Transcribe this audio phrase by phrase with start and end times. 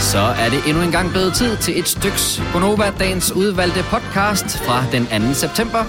[0.00, 4.58] Så er det endnu en gang blevet tid til et styks Gonova, dagens udvalgte podcast
[4.58, 5.34] fra den 2.
[5.34, 5.84] september.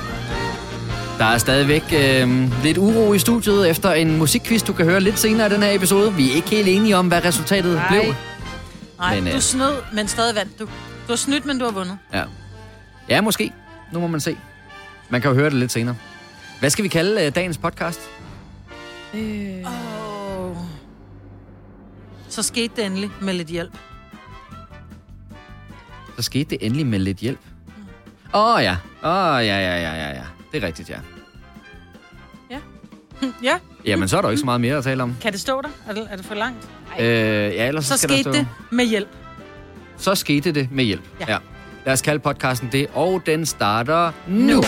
[1.17, 5.19] Der er stadigvæk øh, lidt uro i studiet efter en musikquiz, du kan høre lidt
[5.19, 6.13] senere i den her episode.
[6.13, 7.87] Vi er ikke helt enige om, hvad resultatet Nej.
[7.89, 8.13] blev.
[8.97, 10.65] Nej, Men, men, øh, du snød, men stadig vandt du.
[10.65, 10.69] Du
[11.07, 11.97] har snydt, men du har vundet.
[12.13, 12.23] Ja.
[13.09, 13.51] ja, måske.
[13.93, 14.37] Nu må man se.
[15.09, 15.95] Man kan jo høre det lidt senere.
[16.59, 17.99] Hvad skal vi kalde øh, dagens podcast?
[19.13, 20.55] Øh, Oh.
[22.29, 23.73] Så skete det endelig med lidt hjælp.
[26.17, 27.39] Så skete det endelig med lidt hjælp.
[28.33, 28.75] Åh oh, ja.
[29.03, 30.23] Åh oh, ja, ja, ja, ja, ja.
[30.51, 30.97] Det er rigtigt, ja.
[33.43, 35.15] Ja, Jamen, så er der jo ikke så meget mere at tale om.
[35.21, 35.69] kan det stå der?
[35.87, 36.69] Er det, er det for langt?
[36.99, 38.31] Øh, ja, ellers så, skal der skete stå...
[38.31, 39.07] det med hjælp.
[39.97, 41.03] Så skete det med hjælp.
[41.19, 41.25] Ja.
[41.33, 41.37] ja.
[41.85, 44.63] Lad os kalde podcasten det, og den starter nu.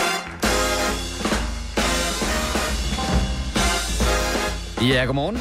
[4.88, 5.38] Ja, godmorgen.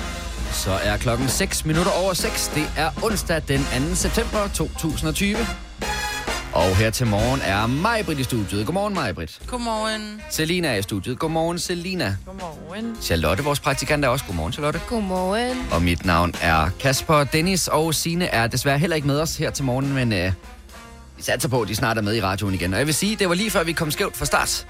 [0.52, 2.48] Så er klokken 6 minutter over 6.
[2.48, 3.96] Det er onsdag den 2.
[3.96, 5.38] september 2020.
[6.54, 8.66] Og her til morgen er Majbrit i studiet.
[8.66, 9.40] Godmorgen, Majbrit.
[9.48, 10.22] Godmorgen.
[10.30, 11.20] Selina er i studiet.
[11.20, 12.16] Godmorgen, Selina.
[12.26, 12.98] godmorgen.
[13.02, 14.26] Charlotte, vores praktikant, er også.
[14.26, 14.82] Godmorgen, Charlotte.
[14.90, 15.68] Godmorgen.
[15.72, 19.52] Og mit navn er Kasper Dennis, og Sine er desværre heller ikke med os her
[19.52, 20.32] til morgen, men øh,
[21.18, 22.74] vi satser på, at de snart er med i radioen igen.
[22.74, 24.68] Og jeg vil sige, det var lige før, vi kom skævt fra start.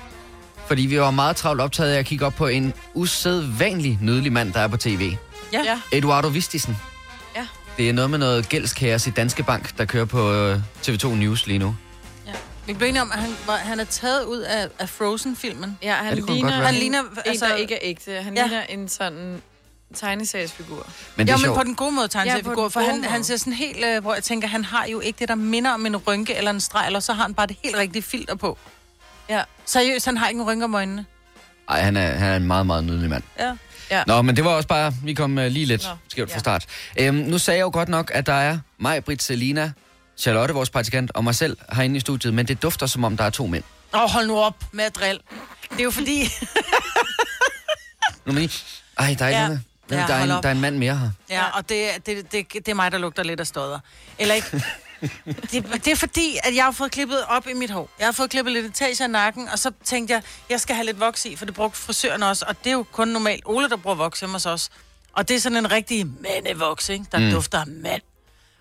[0.67, 4.53] Fordi vi var meget travlt optaget af at kigge op på en usædvanlig nydelig mand,
[4.53, 5.11] der er på tv.
[5.53, 5.61] Ja.
[5.65, 5.79] Ja.
[5.91, 6.77] Eduardo Vistisen.
[7.77, 7.83] Ja.
[7.83, 11.47] Det er noget med noget gældskaos i Danske Bank, der kører på øh, TV2 News
[11.47, 11.75] lige nu.
[12.27, 12.31] ja.
[12.65, 15.77] Vi blev enige om, at han, var, han er taget ud af, af Frozen-filmen.
[15.83, 16.51] Ja, han Ja, ligner.
[16.51, 18.11] Han ligner, en, altså- der ikke er ægte.
[18.21, 18.43] Han Ja.
[18.47, 19.41] ligner en sådan
[19.95, 20.87] tegnesagsfigur.
[21.15, 21.57] Men det Ja, er men sjovt.
[21.57, 23.07] på den gode måde, Ja, tegneseriefigur, den for han, måde.
[23.09, 25.71] han ser sådan helt, øh, hvor jeg tænker, han har jo ikke det, der minder
[25.71, 28.35] om en rynke eller en streg, eller så har han bare det helt rigtige filter
[28.35, 28.57] på.
[29.29, 29.41] Ja.
[29.65, 31.05] Seriøst, han har ikke en rynke om øjnene.
[31.69, 33.23] Ej, han er, han er en meget, meget nydelig mand.
[33.39, 33.51] Ja.
[33.91, 34.03] Ja.
[34.07, 36.39] Nå, men det var også bare, vi kom uh, lige lidt Nå, skævt fra ja.
[36.39, 36.65] start.
[36.99, 39.71] Øhm, nu sagde jeg jo godt nok, at der er mig, Britt, Selina,
[40.17, 43.23] Charlotte, vores praktikant, og mig selv herinde i studiet, men det dufter som om, der
[43.23, 43.63] er to mænd.
[43.93, 45.21] Åh, oh, hold nu op med at drille.
[45.69, 46.23] Det er jo fordi...
[48.25, 48.49] Nu men
[48.97, 49.97] ej, der er, Ja.
[49.97, 50.07] ja.
[50.07, 50.43] der, er en, op.
[50.43, 51.09] der er en mand mere her.
[51.29, 53.79] Ja, og det, det, det, det er mig, der lugter lidt af stodder.
[54.19, 54.47] Eller ikke?
[55.51, 57.89] Det, det er fordi, at jeg har fået klippet op i mit hår.
[57.99, 60.85] Jeg har fået klippet lidt etage af nakken, og så tænkte jeg, jeg skal have
[60.85, 62.45] lidt voks i, for det brugte frisøren også.
[62.47, 64.69] Og det er jo kun normalt Ole, der bruger voks hjemme hos os.
[65.13, 67.05] Og det er sådan en rigtig mandevoks, ikke?
[67.11, 67.31] der mm.
[67.31, 68.01] dufter mand.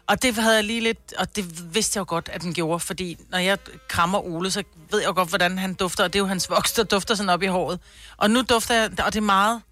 [0.07, 2.81] Og det havde jeg lige lidt, og det vidste jeg jo godt, at den gjorde,
[2.81, 6.19] fordi når jeg krammer Ole, så ved jeg jo godt, hvordan han dufter, og det
[6.19, 7.81] er jo hans voks, der dufter sådan op i håret.
[8.17, 9.63] Og nu dufter jeg, og det er meget,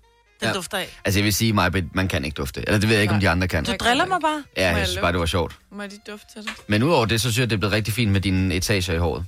[0.41, 0.55] den ja.
[0.55, 0.99] Dufter af.
[1.05, 2.61] Altså, jeg vil sige, mig, man kan ikke dufte.
[2.67, 3.65] Eller det ved jeg ikke, om de andre kan.
[3.65, 4.45] Du driller mig bare.
[4.57, 5.57] Ja, jeg jeg synes bare, det var sjovt.
[5.71, 6.51] Må jeg lige dufte til det?
[6.67, 8.99] Men udover det, så synes jeg, det er blevet rigtig fint med dine etager i
[8.99, 9.25] håret.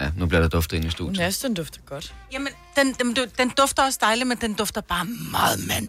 [0.00, 1.18] Ja, nu bliver der duftet ind i studiet.
[1.18, 2.14] Næsten dufter godt.
[2.32, 5.88] Jamen, den, den, den dufter også dejligt, men den dufter bare meget mand.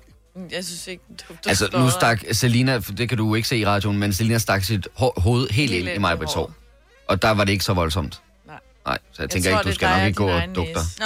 [0.52, 3.66] Jeg synes ikke, den dufter Altså, nu stak Selina, det kan du ikke se i
[3.66, 6.54] radioen, men Selina stak sit hår, hoved helt Helt ind i mig på hår.
[7.08, 8.22] Og der var det ikke så voldsomt.
[8.48, 8.60] Nej.
[8.86, 10.56] Nej, så jeg, Jeg tænker tror, ikke, du skal dig nok og ikke gå og
[10.56, 10.74] dufte.
[10.74, 11.00] næse.
[11.00, 11.06] Nå.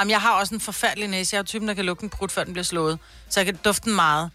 [0.00, 1.34] Jamen, jeg har også en forfærdelig næse.
[1.34, 2.98] Jeg har typen, der kan lugte en prut, før den bliver slået.
[3.28, 4.30] Så jeg kan dufte den meget.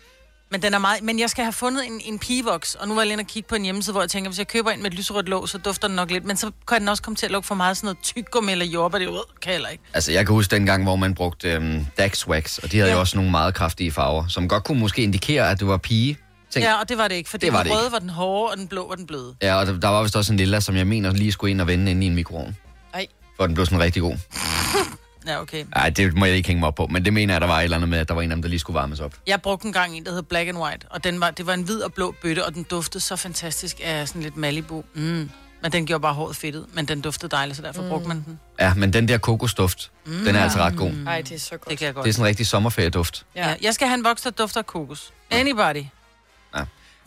[0.51, 3.01] Men, den er meget, men jeg skal have fundet en, en pigevoks, og nu var
[3.01, 4.91] jeg lige og kigge på en hjemmeside, hvor jeg tænker, hvis jeg køber en med
[4.91, 6.25] et lyserødt låg, så dufter den nok lidt.
[6.25, 8.65] Men så kan den også komme til at lugte for meget sådan noget tyggegummi eller
[8.65, 9.83] jordbær, det er kan jeg heller ikke.
[9.93, 12.95] Altså, jeg kan huske dengang, hvor man brugte øhm, Dax Wax, og de havde ja.
[12.95, 16.17] Jo også nogle meget kraftige farver, som godt kunne måske indikere, at du var pige.
[16.51, 16.79] Tænk, ja.
[16.79, 17.91] Og det var det ikke, fordi Det var den røde ikke.
[17.91, 19.35] var den hårde, og den blå var den bløde.
[19.41, 21.61] ja, og der, der var vist også en lilla, som jeg mener lige skulle ind
[21.61, 22.57] og vende inde i en mikroovn.
[22.93, 23.07] Ej.
[23.37, 24.17] For den blev sådan rigtig god.
[25.28, 25.66] Ja, okay.
[25.75, 27.59] Nej, det må jeg ikke hænge mig op på, men det mener jeg, der var
[27.59, 29.13] et eller andet med, at der var en af dem, der lige skulle varmes op.
[29.28, 31.53] Jeg brugte en gang en, der hed Black and White, og den var, det var
[31.53, 34.84] en hvid og blå bøtte, og den duftede så fantastisk af sådan lidt Malibu.
[34.94, 35.30] Mm.
[35.62, 37.90] Men den gjorde bare håret fedtet, men den duftede dejligt, så derfor mm.
[37.90, 38.40] brugte man den.
[38.59, 40.12] Ja, men den der kokosduft, mm.
[40.25, 40.91] den er altså ret god.
[41.07, 41.69] Ej, det er så godt.
[41.69, 42.03] Det kan jeg godt.
[42.03, 43.25] Det er sådan en rigtig sommerferieduft.
[43.36, 43.50] Ja.
[43.50, 43.56] ja.
[43.62, 45.13] Jeg skal have en voks, der dufter af kokos.
[45.31, 45.84] Anybody.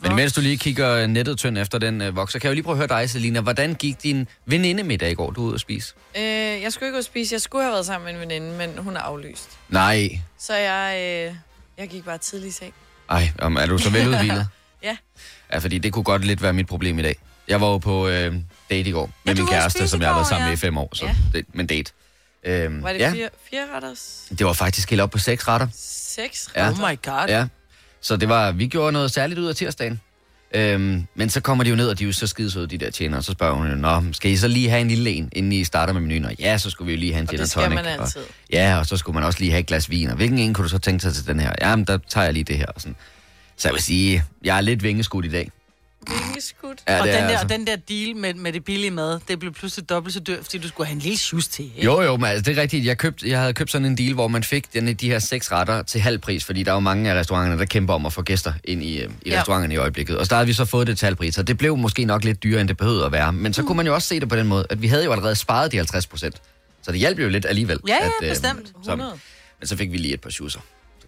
[0.03, 0.09] Ja.
[0.09, 2.63] Men imens du lige kigger nettet tynd efter den øh, vokser, kan jeg jo lige
[2.63, 3.41] prøve at høre dig, Selina.
[3.41, 5.93] Hvordan gik din veninde middag i går, du var ude at spise?
[6.17, 7.33] Øh, jeg skulle ikke ud at spise.
[7.33, 9.49] Jeg skulle have været sammen med en veninde, men hun er aflyst.
[9.69, 10.19] Nej.
[10.39, 10.95] Så jeg,
[11.29, 11.35] øh,
[11.77, 12.73] jeg gik bare tidlig i seng.
[13.09, 14.47] Ej, om, er du så veludvilet?
[14.83, 14.97] Ja.
[15.53, 17.15] Ja, fordi det kunne godt lidt være mit problem i dag.
[17.47, 18.35] Jeg var jo på øh,
[18.69, 20.49] date i går med Ja, min kæreste, som jeg har været sammen ja.
[20.49, 20.89] med i fem år.
[20.93, 21.15] Så Ja.
[21.33, 21.91] det, men date.
[22.43, 24.25] Øhm, Var det ja, fire, fire retters?
[24.29, 25.67] det var faktisk helt op på seks retter.
[25.75, 26.67] Seks Ja.
[26.67, 26.83] retter?
[26.83, 27.27] Oh my god.
[27.27, 27.45] Ja.
[28.03, 30.01] Så det var, vi gjorde noget særligt ud af tirsdagen.
[30.55, 32.91] Øhm, men så kommer de jo ned, og de er jo så skidesøde, de der
[32.91, 33.17] tjener.
[33.17, 35.63] Og så spørger hun, Nå, skal I så lige have en lille en, inden I
[35.63, 36.25] starter med menuen?
[36.25, 37.75] Og ja, så skulle vi jo lige have en Og gin det and skal tonic.
[37.75, 38.21] man altid.
[38.21, 40.09] Og, ja, og så skulle man også lige have et glas vin.
[40.09, 41.51] Og hvilken en kunne du så tænke sig til den her?
[41.61, 42.65] Jamen, der tager jeg lige det her.
[42.65, 42.95] Og sådan.
[43.57, 45.51] Så jeg vil sige, jeg er lidt vingeskudt i dag.
[46.11, 46.79] Virkelig skudt.
[46.87, 47.43] Ja, og den, er der, altså.
[47.43, 50.39] og den der deal med, med det billige mad, det blev pludselig dobbelt så dyrt,
[50.43, 51.65] fordi du skulle have en lille shoes til.
[51.65, 51.83] Ikke?
[51.83, 52.85] Jo, jo, men altså, det er rigtigt.
[52.85, 55.51] Jeg, købt, jeg havde købt sådan en deal, hvor man fik den, de her seks
[55.51, 58.13] retter til halv pris, fordi der er jo mange af restauranterne, der kæmper om at
[58.13, 59.39] få gæster ind i, øh, i Ja.
[59.39, 60.17] restauranterne i øjeblikket.
[60.17, 62.23] Og så havde vi så fået det til halv pris, og det blev måske nok
[62.23, 63.33] lidt dyrere, end det behøvede at være.
[63.33, 63.67] Men så Mm.
[63.67, 65.71] kunne man jo også se det på den måde, at vi havde jo allerede sparet
[65.71, 66.35] de 50 procent.
[66.83, 67.79] Så det hjalp jo lidt alligevel.
[67.87, 68.67] Ja, ja, at, øh, bestemt.
[68.67, 69.19] Så, 100.
[69.59, 70.59] men så fik vi lige et par shoeser.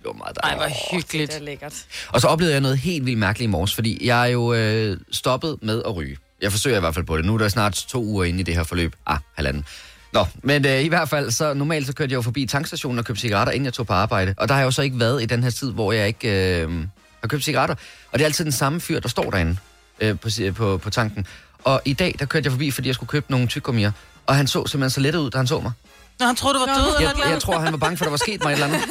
[0.06, 0.78] Det var meget Ej, dejligt.
[0.92, 1.32] hvor hyggeligt.
[1.32, 1.86] Det er lækkert.
[2.10, 4.98] Og så oplevede jeg noget helt vildt mærkeligt i morges, fordi jeg er jo øh,
[5.12, 6.18] stoppet med at ryge.
[6.42, 7.26] Jeg forsøger i hvert fald på det.
[7.26, 8.96] Nu er der snart to uger inde i det her forløb.
[9.06, 9.66] Ah, halvanden.
[10.14, 13.06] Nå, men øh, i hvert fald, så normalt så kørte jeg jo forbi tankstationen og
[13.06, 14.34] købte cigaretter, inden jeg tog på arbejde.
[14.38, 16.62] Og der har jeg jo så ikke været i den her tid, hvor jeg ikke
[16.62, 16.70] øh,
[17.22, 17.76] har købt cigaretter.
[18.12, 19.58] Og det er altid den samme fyr, der står derinde
[20.00, 21.26] øh, på, på, på tanken.
[21.64, 23.92] Og i dag, der kørte jeg forbi, fordi jeg skulle købe nogle tyggegummier.
[24.26, 25.72] Og han så simpelthen så let ud, da han så mig.
[26.20, 27.32] Nå, han troede, du var død eller Jeg, noget.
[27.32, 28.82] jeg tror, han var bange for, at der var sket mig et eller andet.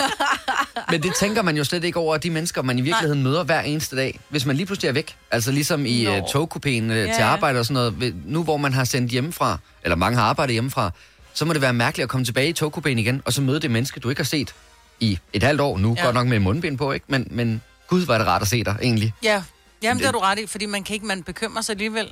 [0.90, 3.30] Men det tænker man jo slet ikke over, de mennesker, man i virkeligheden Nej.
[3.30, 4.20] møder hver eneste dag.
[4.28, 6.10] Hvis man lige pludselig er væk, altså ligesom i Nå.
[6.10, 7.24] uh, togkupéen uh, Ja, til ja.
[7.26, 8.14] arbejde og sådan noget.
[8.26, 10.90] Nu hvor man har sendt hjemmefra, eller mange har arbejdet hjemmefra,
[11.34, 13.70] så må det være mærkeligt at komme tilbage i togkupéen igen, og så møde det
[13.70, 14.54] menneske, du ikke har set
[15.00, 15.78] i et halvt år.
[15.78, 16.04] Nu ja.
[16.04, 17.06] godt nok med mundbind på, ikke?
[17.08, 19.14] Men, men gud, var det rart at se dig, egentlig.
[19.22, 19.42] Ja,
[19.82, 22.08] Jamen, det har du ret i, fordi man kan ikke, man bekymrer sig alligevel.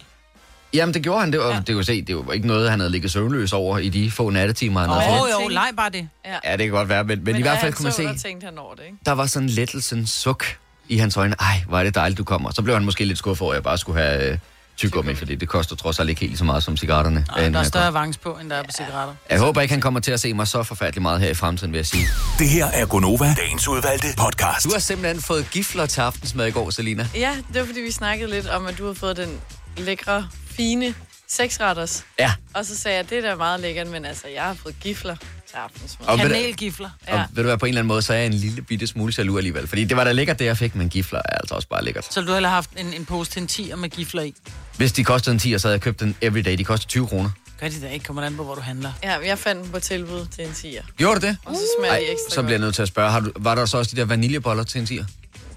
[0.75, 1.33] Jamen, det gjorde han.
[1.33, 1.61] Det var, Ja.
[1.67, 4.31] det, kunne se, det var ikke noget, han havde ligget søvnløs over i de få
[4.31, 5.23] nattetimer, han havde Åh, fået.
[5.23, 6.09] oh, jo, Tænk- leg bare det.
[6.25, 6.37] Ja.
[6.51, 8.03] Ja, det kan godt være, men, men, men i hvert fald kunne man se...
[8.03, 8.97] dig, tænkte han over det, ikke?
[9.07, 10.45] der var sådan lettelsens suk
[10.89, 11.35] i hans øjne.
[11.41, 12.51] Ej, hvor er det dejligt, du kommer.
[12.51, 14.39] Så blev han måske lidt skuffet over, at jeg bare skulle have øh,
[14.77, 17.27] tyggegummi, fordi det koster trods alt ikke helt så meget som cigaretterne.
[17.37, 19.15] Ej, øh, når der er jeg større avance på, end der er på cigaretter.
[19.31, 21.73] Jeg håber ikke, han kommer til at se mig så forfærdeligt meget her i fremtiden,
[21.73, 22.07] vil jeg sige.
[22.39, 24.65] Det her er Gonova, dagens udvalgte podcast.
[24.65, 27.09] Du har simpelthen fået gifler til aftensmad i går, Selina.
[27.15, 29.29] Ja, det var fordi, vi snakkede lidt om, at du havde fået den
[29.77, 30.95] lækre, fine
[31.29, 32.05] seksretters.
[32.19, 34.75] Ja, Og så sagde jeg, det er da meget lækkert, men altså, jeg har fået
[34.81, 36.09] gifler til aftensmad.
[36.09, 36.91] Og ved du- Kanelgifler.
[37.07, 37.25] og Ja.
[37.33, 39.15] ved du hvad, på en eller anden måde, så er jeg en lille bitte smule
[39.19, 39.67] jaloux alligevel.
[39.69, 42.15] Fordi det var da lækkert, det jeg fik, men gifler er altså også bare lækkert.
[42.15, 44.35] Så du heller haft en, en pose til en 10 med gifler i.
[44.77, 46.59] Hvis de kostede en 10, så havde jeg købt den everyday.
[46.59, 47.31] De koster 20 kroner.
[47.61, 48.93] Gør de da ikke, kommer an på, hvor du handler.
[49.03, 50.83] Ja, jeg fandt den på tilbud til en 10'er.
[50.97, 51.37] Gjorde du det?
[51.45, 53.55] Og så smager de ekstra så bliver jeg nødt til at spørge, har du, var
[53.55, 55.05] der så også de der vaniljeboller til en 10'er?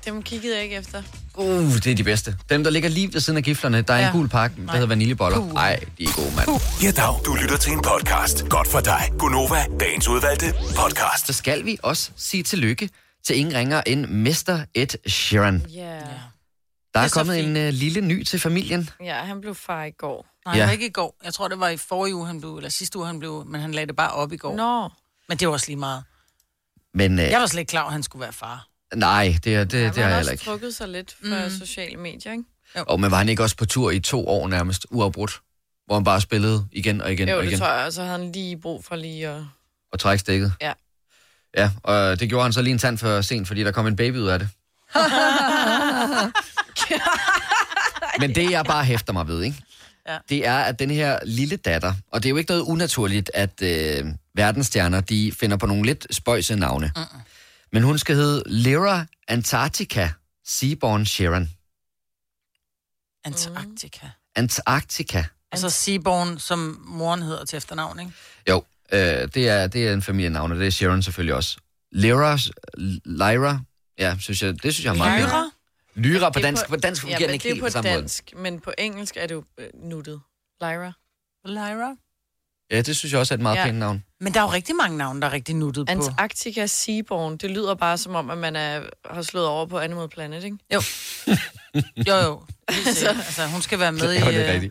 [0.05, 1.03] Dem kiggede jeg ikke efter.
[1.35, 2.37] Uh, det er de bedste.
[2.49, 3.81] Dem, der ligger lige ved siden af giflerne.
[3.81, 4.05] Der er Ja.
[4.07, 5.53] en gul pakke, der hedder vaniljeboller.
[5.53, 6.61] Nej, de er gode, mand.
[6.83, 7.25] Ja, dag.
[7.25, 8.49] Du lytter til en podcast.
[8.49, 9.11] Godt for dig.
[9.19, 11.27] Gonova, dagens udvalgte podcast.
[11.27, 12.89] Så skal vi også sige tillykke
[13.23, 14.65] til ingen ringer end Mr.
[14.73, 15.65] Ed Sheeran.
[15.73, 15.79] Ja.
[15.81, 16.01] Yeah.
[16.93, 17.57] Der er, er kommet fint.
[17.57, 18.89] en uh, lille ny til familien.
[19.03, 20.25] Ja, han blev far i går.
[20.45, 20.69] Nej, Ja.
[20.69, 21.15] ikke i går.
[21.23, 23.61] Jeg tror, det var i forrige uge, han blev, eller sidste uge, han blev, men
[23.61, 24.55] han lagde det bare op i går.
[24.55, 24.89] Nå.
[25.29, 26.03] Men det var også lige meget.
[26.93, 28.67] Men uh, Jeg var slet ikke klar, at han skulle være far.
[28.93, 30.43] Nej, det, er- det, Ja, det har jeg også heller ikke.
[30.43, 31.49] trukket sig lidt for mm.
[31.59, 32.43] sociale medier, ikke?
[32.75, 35.41] Og men var han ikke også på tur i to år nærmest, uafbrudt?
[35.85, 37.59] Hvor han bare spillede igen og igen Jo, og det igen.
[37.59, 37.85] tror jeg.
[37.85, 39.41] Og så havde han lige brug for lige at...
[39.91, 40.53] Og trække stikket.
[40.61, 40.73] Ja.
[41.57, 43.95] Ja, og det gjorde han så lige en tand for sent, fordi der kom en
[43.95, 44.49] baby ud af det.
[48.19, 49.63] Men det, jeg bare hæfter mig ved, ikke?
[50.09, 50.17] Ja.
[50.29, 53.61] det er, at den her lille datter, og det er jo ikke noget unaturligt, at
[53.61, 54.05] øh,
[54.35, 56.91] verdensstjerner, de finder på nogle lidt spøjse navne.
[56.97, 57.17] Uh-uh.
[57.71, 60.09] Men hun skal hedde Lyra Antarctica
[60.45, 61.49] Seaborn Sharon.
[63.23, 64.07] Antarktika.
[64.35, 65.23] Antarctica.
[65.51, 68.11] Og så Seaborn, som moren hedder til efternavn, ikke?
[68.49, 68.63] Jo,
[68.93, 71.57] øh, det, er, det er en familienavn, og det er Sharon selvfølgelig også.
[71.91, 72.37] Lyra,
[73.05, 73.59] Lyra,
[73.99, 75.49] ja, synes jeg, det synes jeg er meget Lyra?
[75.95, 77.71] Lyra på dansk, på dansk Ja, fungerer men den ikke det er helt på på
[77.71, 77.99] samme måde.
[78.01, 80.21] dansk, men på engelsk er det jo øh, nuttet.
[80.61, 80.91] Lyra.
[81.45, 81.95] Lyra?
[82.71, 83.65] Ja, det synes jeg også er et meget Ja.
[83.65, 84.03] pænt navn.
[84.21, 85.91] Men der er jo rigtig mange navne, der er rigtig nuttet på.
[85.91, 88.81] Antarctica Seaborn, det lyder bare som om, at man er,
[89.11, 90.57] har slået over på Animal Planet, ikke?
[90.73, 90.81] Jo.
[92.07, 92.41] jo, jo.
[92.71, 93.15] Sikkert.
[93.15, 94.69] altså, hun skal være med i, øh,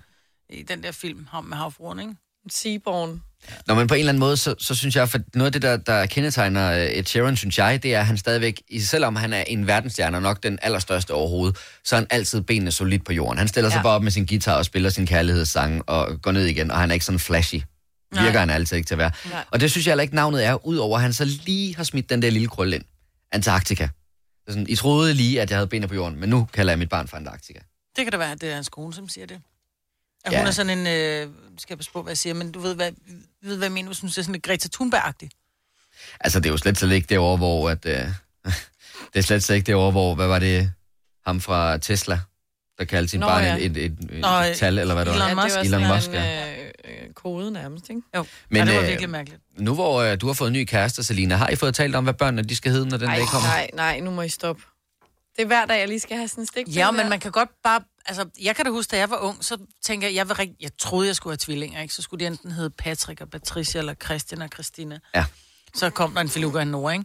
[0.51, 2.13] i den der film ham med havfruen, ikke?
[2.51, 3.23] Seaborn.
[3.67, 5.63] Nå, men på en eller anden måde, så, så synes jeg, for noget af det,
[5.63, 9.33] der, der kendetegner øh, Ed Sheeran, synes jeg, det er, at han stadigvæk, selvom han
[9.33, 13.13] er en verdensstjerne, og nok den allerstørste overhovedet, så er han altid benene solidt på
[13.13, 13.39] jorden.
[13.39, 13.83] Han stiller sig Ja.
[13.83, 16.91] bare op med sin guitar og spiller sin kærlighedssang og går ned igen, og han
[16.91, 17.61] er ikke sådan flashy.
[18.23, 18.41] Virker Nej.
[18.41, 19.11] han altid ikke til at være.
[19.31, 19.45] Nej.
[19.51, 22.11] Og det synes jeg heller ikke, navnet er, udover at han så lige har smidt
[22.11, 22.85] den der lille krølle ind.
[23.33, 23.85] Antarktika.
[23.85, 23.89] Er
[24.53, 26.89] Sådan, I troede lige, at jeg havde benene på jorden, men nu kalder jeg mit
[26.89, 27.59] barn for Antarktika.
[27.97, 29.41] Det kan da være, at det er hans kone, som siger det.
[30.25, 30.39] At Ja.
[30.39, 30.87] hun er sådan en...
[30.87, 31.29] Øh,
[31.59, 32.91] skal jeg passe på, hvad jeg siger, men du ved, hvad,
[33.43, 33.89] ved, hvad jeg mener?
[33.89, 35.31] Du synes, det er sådan lidt Greta Thunberg-agtigt.
[36.21, 37.71] Altså, det er jo slet slet ikke derovre, hvor...
[37.71, 37.93] At, øh,
[39.13, 40.15] det er slet slet ikke derovre, hvor...
[40.15, 40.73] Hvad var det?
[41.27, 42.21] Ham fra Tesla,
[42.79, 43.57] der kaldte sin Nå, barn ja.
[43.57, 45.45] et, et, et, Nå, et tal, eller hvad det Elon var.
[45.45, 45.57] Musk.
[45.57, 46.64] Ja, Elon Musk, en øh, øh,
[47.15, 48.03] kode nærmest, ikke?
[48.17, 49.43] Jo, Men, Men, ja, det var øh, virkelig mærkeligt.
[49.59, 52.05] Nu hvor øh, du har fået en ny kæreste, Selina, har I fået talt om,
[52.05, 53.49] hvad børnene de skal hedde, når den Ej, dag kommer?
[53.49, 54.63] nej, nej, nu må I stoppe.
[55.37, 56.77] Det er hver dag, jeg lige skal have sådan en stik.
[56.77, 57.81] Ja, men man kan godt bare...
[58.07, 60.53] Altså, jeg kan da huske, da jeg var ung, så tænker jeg, jeg, var rigt...
[60.61, 61.95] jeg troede, jeg skulle have tvillinger, ikke?
[61.95, 64.99] Så skulle de enten hedde Patrick og Patricia, eller Christian og Christina.
[65.15, 65.25] Ja.
[65.75, 67.05] Så kom der en filuga og en Nora, ikke?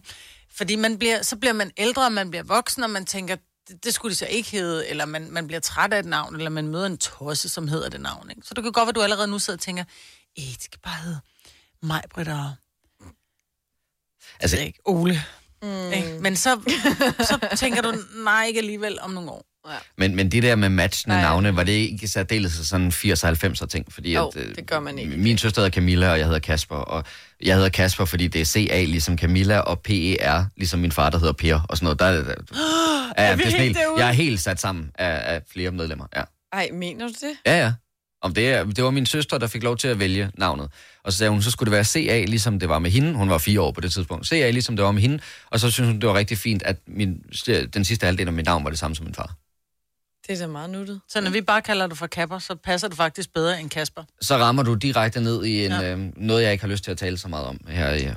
[0.56, 3.36] Fordi man bliver, så bliver man ældre, og man bliver voksen, og man tænker,
[3.70, 6.36] det, det skulle det så ikke hedde, eller man, man bliver træt af et navn,
[6.36, 8.30] eller man møder en tosse, som hedder det navn.
[8.30, 8.42] Ikke?
[8.44, 9.84] Så det kan godt være, at du allerede nu sidder og tænker,
[10.38, 11.20] eh, det skal bare hedde
[11.82, 12.52] mig, Britt og
[14.40, 15.24] Altså, altså, ikke, Ole.
[15.62, 15.92] Mm.
[15.92, 16.18] Ikke?
[16.20, 16.60] Men så,
[17.18, 19.46] så tænker du, nej, ikke alligevel om nogle år.
[19.98, 21.22] Men, men det der med matchende Nej.
[21.24, 23.92] navne, var det ikke særdeles sådan 80-90'er ting?
[23.92, 25.16] Fordi Jo, at, øh, det gør man ikke.
[25.16, 26.76] Min søster hedder Camilla, og jeg hedder Kasper.
[26.76, 27.04] Og
[27.42, 31.18] jeg hedder Kasper, fordi det er CA ligesom Camilla, og PER ligesom min far, der
[31.18, 31.60] hedder Per.
[31.68, 31.98] Og sådan noget.
[31.98, 32.34] Der, der,
[33.18, 34.00] ja, ja, vi det er derude?
[34.04, 36.06] jeg er helt sat sammen af, af flere medlemmer.
[36.16, 36.22] Ja.
[36.52, 37.32] Ej, mener du det?
[37.46, 37.72] Ja, ja.
[38.22, 40.68] Om det, er- det var min søster, der fik lov til at vælge navnet.
[41.04, 43.14] Og så sagde hun, så skulle det være CA, ligesom det var med hende.
[43.14, 44.26] Hun var fire år på det tidspunkt.
[44.26, 45.20] CA, ligesom det var med hende.
[45.50, 47.16] Og så synes hun, det var rigtig fint, at min,
[47.74, 49.34] den sidste halvdel af mit navn var det samme som min far.
[50.30, 51.00] Det er da meget nuttet.
[51.08, 54.02] Så når vi bare kalder dig for Kapper, så passer det faktisk bedre end Kasper.
[54.20, 55.92] Så rammer du direkte ned i en, ja.
[55.92, 57.98] øh, noget, jeg ikke har lyst til at tale så meget om her i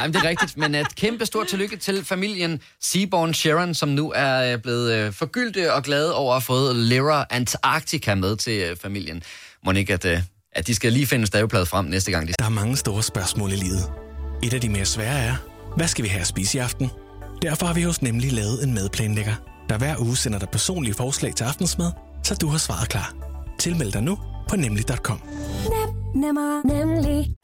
[0.00, 4.12] Jamen, det er rigtigt, men et kæmpe stort tillykke til familien Seaborn Sharon, som nu
[4.16, 8.62] er øh, blevet øh, forgyldte og glade over at have fået Lera Antarctica med til
[8.62, 9.22] øh, familien.
[9.64, 10.06] Må ikke, at,
[10.52, 13.02] at de skal lige finde en staveplade frem næste gang, de Der er mange store
[13.02, 13.92] spørgsmål i livet.
[14.42, 15.34] Et af de mere svære er,
[15.76, 16.90] hvad skal vi have at spise i aften?
[17.42, 19.34] Derfor har vi hos Nemlig lavet en madplanlægger,
[19.68, 21.92] der hver uge sender dig personlige forslag til aftensmad,
[22.22, 23.14] så du har svaret klar.
[23.58, 24.18] Tilmeld dig nu
[24.48, 25.20] på nemlig.com.
[26.14, 27.34] Nemmer, nemlig.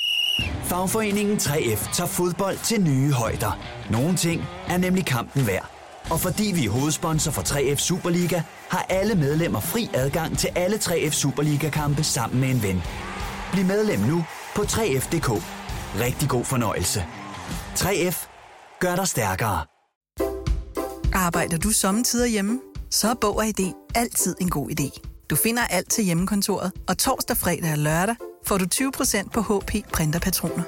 [0.65, 3.59] Fagforeningen 3F tager fodbold til nye højder.
[3.91, 5.71] Nogle ting er nemlig kampen værd.
[6.11, 10.77] Og fordi vi er hovedsponsor for 3F Superliga, har alle medlemmer fri adgang til alle
[10.77, 12.83] 3F Superliga-kampe sammen med en ven.
[13.53, 14.25] Bliv medlem nu
[14.57, 15.31] på 3F.dk.
[16.01, 17.05] Rigtig god fornøjelse.
[17.77, 18.27] 3F
[18.81, 19.70] gør dig stærkere.
[21.21, 22.61] Arbejder du sommetider hjemme?
[22.91, 25.01] Så er Bog og ID altid en god idé.
[25.31, 28.15] Du finder alt til hjemmekontoret, og torsdag, fredag og lørdag
[28.47, 30.63] får du 20% på HP printerpatroner.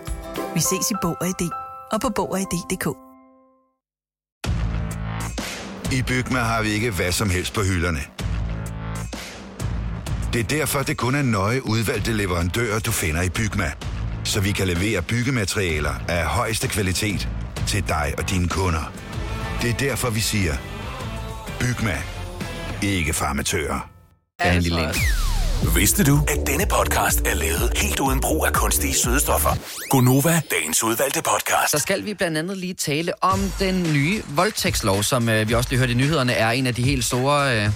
[0.55, 1.49] Vi ses i Bog og ID
[1.93, 2.87] og på Bog og ID.dk.
[5.93, 8.01] I Bygma har vi ikke hvad som helst på hylderne.
[10.33, 13.73] Det er derfor, det kun er nøje udvalgte leverandører, du finder i Bygma.
[14.25, 17.29] Så vi kan levere byggematerialer af højeste kvalitet
[17.67, 19.02] til dig og dine kunder.
[19.63, 20.55] Det er derfor, vi siger,
[21.61, 22.03] Bygma.
[22.83, 23.91] Ikke farmatører.
[24.61, 24.95] lille en.
[25.75, 29.51] Vidste du, at denne podcast er lavet helt uden brug af kunstige sødestoffer?
[29.91, 31.71] Gonova, dagens udvalgte podcast.
[31.71, 35.71] Så skal vi blandt andet lige tale om den nye voldtægtslov, som øh, vi også
[35.71, 37.71] lige hørte i nyhederne, er en af de helt store øh,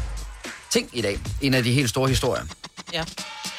[0.70, 1.18] ting i dag.
[1.40, 2.42] En af de helt store historier.
[2.92, 3.04] Ja.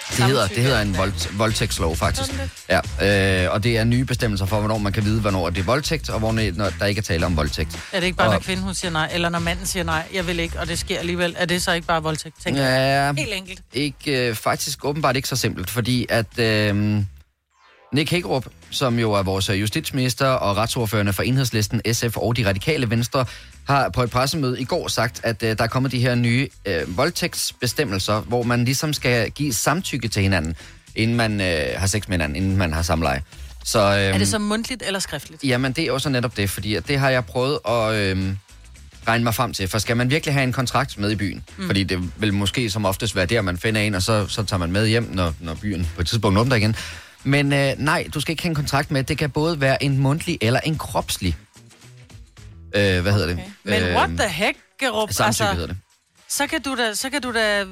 [0.09, 2.29] Det hedder, det hedder en vold, voldtægtslov, faktisk.
[2.69, 5.63] Ja, øh, og det er nye bestemmelser for, hvornår man kan vide, hvornår det er
[5.63, 7.79] voldtægt, og hvornår når der ikke er tale om voldtægt.
[7.91, 10.03] Er det ikke bare, Og- når kvinden hun siger nej, eller når manden siger nej,
[10.13, 12.35] jeg vil ikke, og det sker alligevel, er det så ikke bare voldtægt?
[12.43, 12.63] Tænker.
[12.63, 13.61] Ja, Helt enkelt.
[13.73, 17.01] ikke, øh, faktisk åbenbart ikke så simpelt, fordi at øh,
[17.93, 22.89] Nick Hækkerup, som jo er vores justitsminister og retsordførende for Enhedslisten, SF og de radikale
[22.89, 23.25] venstre,
[23.67, 26.47] har på et pressemøde i går sagt, at øh, der er kommet de her nye
[26.65, 30.55] øh, voldtægtsbestemmelser, hvor man ligesom skal give samtykke til hinanden,
[30.95, 33.23] inden man øh, har sex med hinanden, inden man har samleje.
[33.63, 35.43] Så, øh, Er det så mundtligt eller skriftligt?
[35.43, 38.33] Jamen, det er også netop det, fordi at det har jeg prøvet at øh,
[39.07, 39.67] regne mig frem til.
[39.67, 41.43] For skal man virkelig have en kontrakt med i byen?
[41.57, 41.65] Mm.
[41.65, 44.59] Fordi det vil måske som oftest være der, man finder en, og så, så tager
[44.59, 46.75] man med hjem, når, når byen på et tidspunkt åbner igen.
[47.23, 49.03] Men øh, nej, du skal ikke have en kontrakt med.
[49.03, 51.35] Det kan både være en mundtlig eller en kropslig.
[52.75, 53.39] Øh, hvad hedder det?
[53.63, 55.13] Men øh, what the heck, Gerup?
[55.13, 55.77] Samtykke hedder det.
[56.29, 57.65] så kan du da, så kan du da,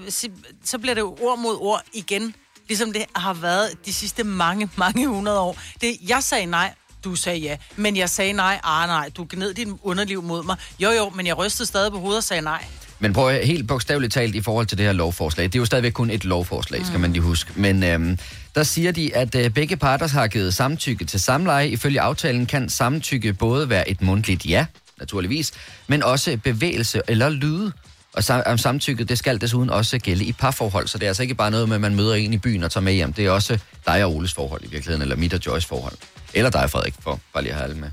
[0.66, 2.36] så bliver det jo ord mod ord igen,
[2.68, 5.58] ligesom det har været de sidste mange, mange hundrede år.
[5.82, 6.74] Det, jeg sagde nej,
[7.04, 10.56] du sagde ja, men jeg sagde nej, ah nej, du gned din underliv mod mig.
[10.80, 12.66] Jo jo, men jeg rystede stadig på hovedet og sagde nej.
[13.00, 15.46] Men prøv at- helt bogstaveligt talt i forhold til det her lovforslag.
[15.46, 17.52] Det er jo stadigvæk kun et lovforslag, skal man lige huske.
[17.56, 18.18] Men øhm,
[18.56, 21.68] der siger de, at øh, begge parter har givet samtykke til samleje.
[21.70, 24.66] Ifølge aftalen kan samtykke både være et mundtligt ja,
[25.00, 25.52] naturligvis,
[25.88, 27.72] men også bevægelse eller lyde.
[28.14, 31.36] Og sam- samtykket, det skal desuden også gælde i parforhold, så det er altså ikke
[31.36, 33.14] bare noget med, at man møder en i byen og tager med hjem.
[33.14, 35.94] Det er også dig og Oles forhold i virkeligheden, eller mit og Joyce forhold.
[36.34, 37.90] Eller dig, Frederik, for bare lige at have alle med.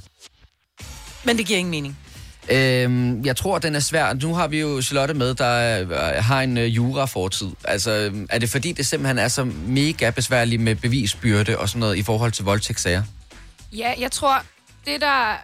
[1.24, 1.98] Men det giver ingen mening.
[2.48, 4.14] Øhm, jeg tror, den er svær.
[4.14, 5.90] Nu har vi jo Charlotte med, der øh,
[6.24, 7.50] har en øh, jura-fortid.
[7.64, 11.96] Altså, er det fordi, det simpelthen er så mega besværligt med bevisbyrde og sådan noget
[11.96, 13.02] i forhold til voldtægtssager?
[13.72, 14.42] Ja, jeg tror,
[14.86, 15.36] det der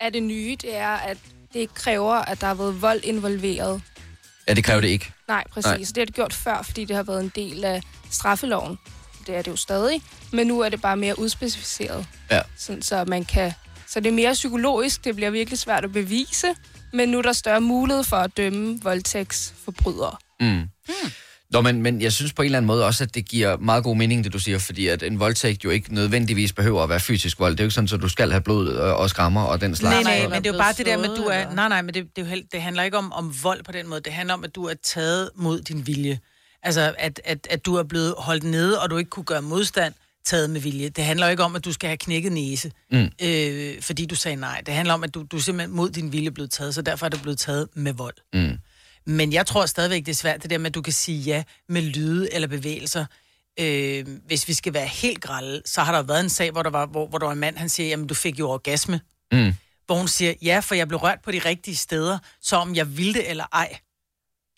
[0.00, 1.18] er det nye, det er, at
[1.52, 3.82] det ikke kræver, at der har været vold involveret.
[4.48, 5.12] Ja, det kræver det ikke.
[5.28, 5.66] Nej, præcis.
[5.66, 5.76] Nej.
[5.76, 8.78] Det har det gjort før, fordi det har været en del af straffeloven.
[9.26, 10.02] Det er det jo stadig.
[10.32, 12.06] Men nu er det bare mere udspecificeret.
[12.30, 12.40] Ja.
[12.56, 13.52] Sådan, så man kan...
[13.88, 15.04] Så det er mere psykologisk.
[15.04, 16.54] Det bliver virkelig svært at bevise.
[16.92, 20.16] Men nu er der større mulighed for at dømme voldtægtsforbrydere.
[20.40, 20.68] Mm.
[21.54, 23.84] Nå, men, men jeg synes på en eller anden måde også, at det giver meget
[23.84, 27.00] god mening, det du siger, fordi at en voldtægt jo ikke nødvendigvis behøver at være
[27.00, 27.52] fysisk vold.
[27.52, 29.76] Det er jo ikke sådan, at du skal have blod og, og skrammer og den
[29.76, 30.04] slags.
[30.04, 31.54] Nej, nej, men det er jo bare det der med, at du er...
[31.54, 33.88] Nej, nej, men det, det, er jo det handler ikke om, om vold på den
[33.88, 34.00] måde.
[34.00, 36.18] Det handler om, at du er taget mod din vilje.
[36.62, 39.94] Altså, at, at, at du er blevet holdt nede, og du ikke kunne gøre modstand
[40.24, 40.88] taget med vilje.
[40.88, 43.08] Det handler jo ikke om, at du skal have knækket næse, mm.
[43.22, 44.62] øh, fordi du sagde nej.
[44.66, 47.06] Det handler om, at du, du er simpelthen mod din vilje blevet taget, så derfor
[47.06, 48.14] er det blevet taget med vold.
[48.34, 48.58] Mm.
[49.06, 51.42] Men jeg tror stadigvæk, det er svært, det der med, at du kan sige ja
[51.68, 53.06] med lyde eller bevægelser.
[53.60, 56.70] Øh, hvis vi skal være helt grælde, så har der været en sag, hvor der
[56.70, 59.00] var, hvor, hvor der var en mand, han siger, jamen du fik jo orgasme.
[59.32, 59.54] Mm.
[59.86, 62.96] Hvor hun siger, ja, for jeg blev rørt på de rigtige steder, så om jeg
[62.96, 63.78] ville det eller ej.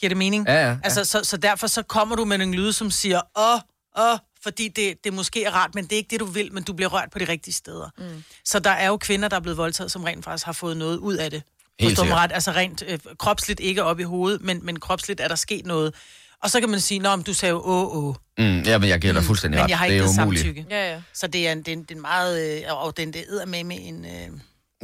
[0.01, 0.47] Giver det mening?
[0.47, 0.79] Ja, ja, ja.
[0.85, 3.61] Altså, så, så derfor så kommer du med en lyde, som siger, åh,
[4.05, 6.63] åh, fordi det, det måske er rart, men det er ikke det, du vil, men
[6.63, 7.91] du bliver rørt på de rigtige steder.
[7.99, 8.25] Mm.
[8.45, 10.97] Så der er jo kvinder, der er blevet voldtaget, som rent faktisk har fået noget
[10.97, 11.43] ud af det.
[11.81, 12.19] Helt mig sikkert.
[12.19, 12.33] ret?
[12.33, 15.95] Altså rent øh, kropsligt, ikke op i hovedet, men, men kropsligt er der sket noget.
[16.43, 18.15] Og så kan man sige, nå, men du sagde jo åh, åh.
[18.39, 19.71] Mm, ja, men jeg giver dig fuldstændig Men ret.
[19.71, 20.45] jeg har det ikke er det umuligt.
[20.45, 20.67] samtykke.
[20.71, 21.01] Ja, ja.
[21.13, 22.59] Så det er en, det er en, det er en meget...
[22.67, 24.05] Øh, og den det æder med med en...
[24.05, 24.39] Øh,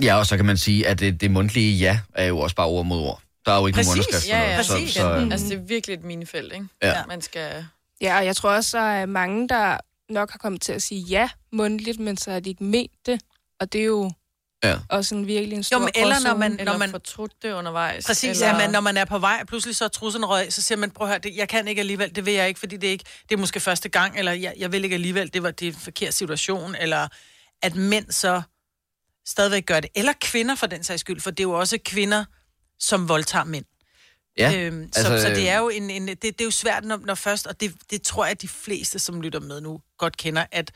[0.04, 2.66] Ja, og så kan man sige, at det, det mundtlige ja er jo også bare
[2.66, 3.22] ord mod ord.
[3.46, 4.24] Der er jo ikke nogen Præcis, underskrift.
[4.30, 4.62] for ja, noget, ja.
[4.62, 4.94] så, Præcis.
[4.94, 6.66] så, øh, Altså, det er virkelig et minefelt, ikke?
[6.82, 6.94] Ja.
[7.08, 7.64] Man skal...
[8.00, 9.76] Ja, og jeg tror også, der er mange, der
[10.08, 13.20] nok har kommet til at sige ja mundtligt, men så har de ikke ment det.
[13.60, 14.12] Og det er jo
[14.64, 14.78] Ja.
[14.88, 16.90] også en virkelig en stor Jo, men eller når man- Eller man- man...
[16.90, 18.06] fortrudt det undervejs.
[18.06, 18.46] Præcis, eller...
[18.46, 20.90] ja, men når man er på vej, pludselig så er trussen røg, så siger man,
[20.90, 22.90] prøv at høre, det, jeg kan ikke alligevel, det vil jeg ikke, fordi det er,
[22.92, 25.68] ikke, det er måske første gang, eller jeg, jeg vil ikke alligevel, det var det
[25.68, 27.08] er en forkert situation, eller
[27.62, 28.42] at mænd så
[29.26, 29.90] stadigvæk gør det.
[29.94, 32.24] Eller kvinder for den sags skyld, for det er jo også kvinder,
[32.78, 33.64] som voldtager mænd.
[34.38, 34.52] ja.
[34.56, 36.84] Øhm, altså, så, så det er øh, jo en, en det, det er jo svært,
[36.84, 39.80] når, når først, og det, det tror jeg, at de fleste, som lytter med nu,
[39.98, 40.70] godt kender, at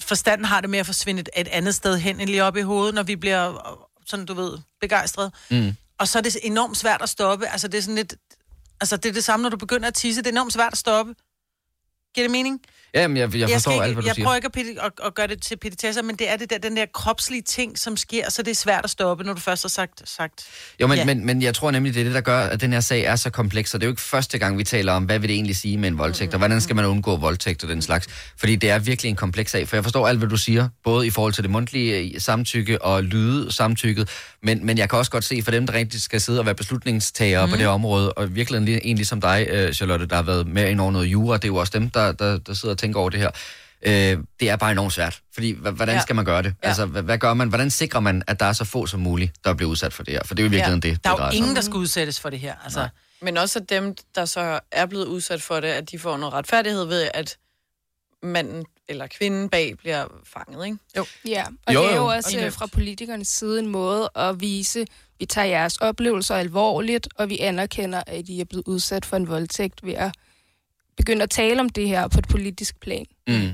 [0.00, 2.60] forstanden har det med at forsvinde et, et andet sted hen, end lige op i
[2.60, 5.32] hovedet, når vi bliver, sådan du ved, begejstret.
[5.50, 5.76] Mm.
[5.98, 7.48] Og så er det enormt svært at stoppe.
[7.48, 8.14] Altså, det er sådan lidt...
[8.80, 10.22] Altså, det er det samme, når du begynder at tisse.
[10.22, 11.14] Det er enormt svært at stoppe.
[12.14, 12.60] Giver det mening?
[12.94, 14.24] Jamen, jeg, jeg forstår skal alt, hvad du jeg siger.
[14.26, 16.76] prøver ikke at, at, at gøre det til petitesser, men det er det der, den
[16.76, 19.68] der kropslige ting, som sker, så det er svært at stoppe, når du først har
[19.68, 20.08] sagt...
[20.08, 20.44] sagt
[20.80, 21.04] Jo, men, Ja.
[21.04, 23.16] men, men jeg tror nemlig, det er det, der gør, at den her sag er
[23.16, 25.34] så kompleks, og det er jo ikke første gang, vi taler om, hvad vil det
[25.34, 28.08] egentlig sige med en voldtægt, og hvordan skal man undgå voldtægt og den slags.
[28.38, 31.06] Fordi det er virkelig en kompleks sag, for jeg forstår alt, hvad du siger, både
[31.06, 34.08] i forhold til det mundtlige øh, samtykke og lyde samtykket,
[34.42, 36.54] men, men jeg kan også godt se, for dem, der rigtig skal sidde og være
[36.54, 37.50] beslutningstagere mm.
[37.50, 40.46] på det her område, og virkelig en, en ligesom dig, øh, Charlotte, der har været
[40.46, 42.80] med ind over noget jura, det er jo også dem, der, der, der sidder og
[42.80, 43.30] tænker over det her.
[43.82, 46.00] Øh, det er bare enormt svært, fordi h- hvordan Ja.
[46.00, 46.54] skal man gøre det?
[46.62, 46.68] Ja.
[46.68, 47.48] Altså, hvad, hvad gør man?
[47.48, 50.14] Hvordan sikrer man, at der er så få som muligt, der bliver udsat for det
[50.14, 50.20] her?
[50.24, 50.74] For det er jo virkelig ja.
[50.74, 52.54] det, Der det er drejer jo ingen, der skal udsættes for det her.
[52.64, 52.88] Altså,
[53.22, 56.34] Men også at dem, der så er blevet udsat for det, at de får noget
[56.34, 57.36] retfærdighed ved, at
[58.22, 60.78] manden eller kvinden bag bliver fanget, ikke?
[60.96, 61.06] Jo.
[61.28, 62.02] Ja, og Jo, jo, det er jo.
[62.02, 64.86] jo Og også øh, fra politikernes side en måde at vise,
[65.18, 69.28] vi tager jeres oplevelser alvorligt, og vi anerkender, at I er blevet udsat for en
[69.28, 70.12] voldtægt ved at
[70.98, 73.04] begynde at tale om det her på et politisk plan.
[73.28, 73.50] Mm.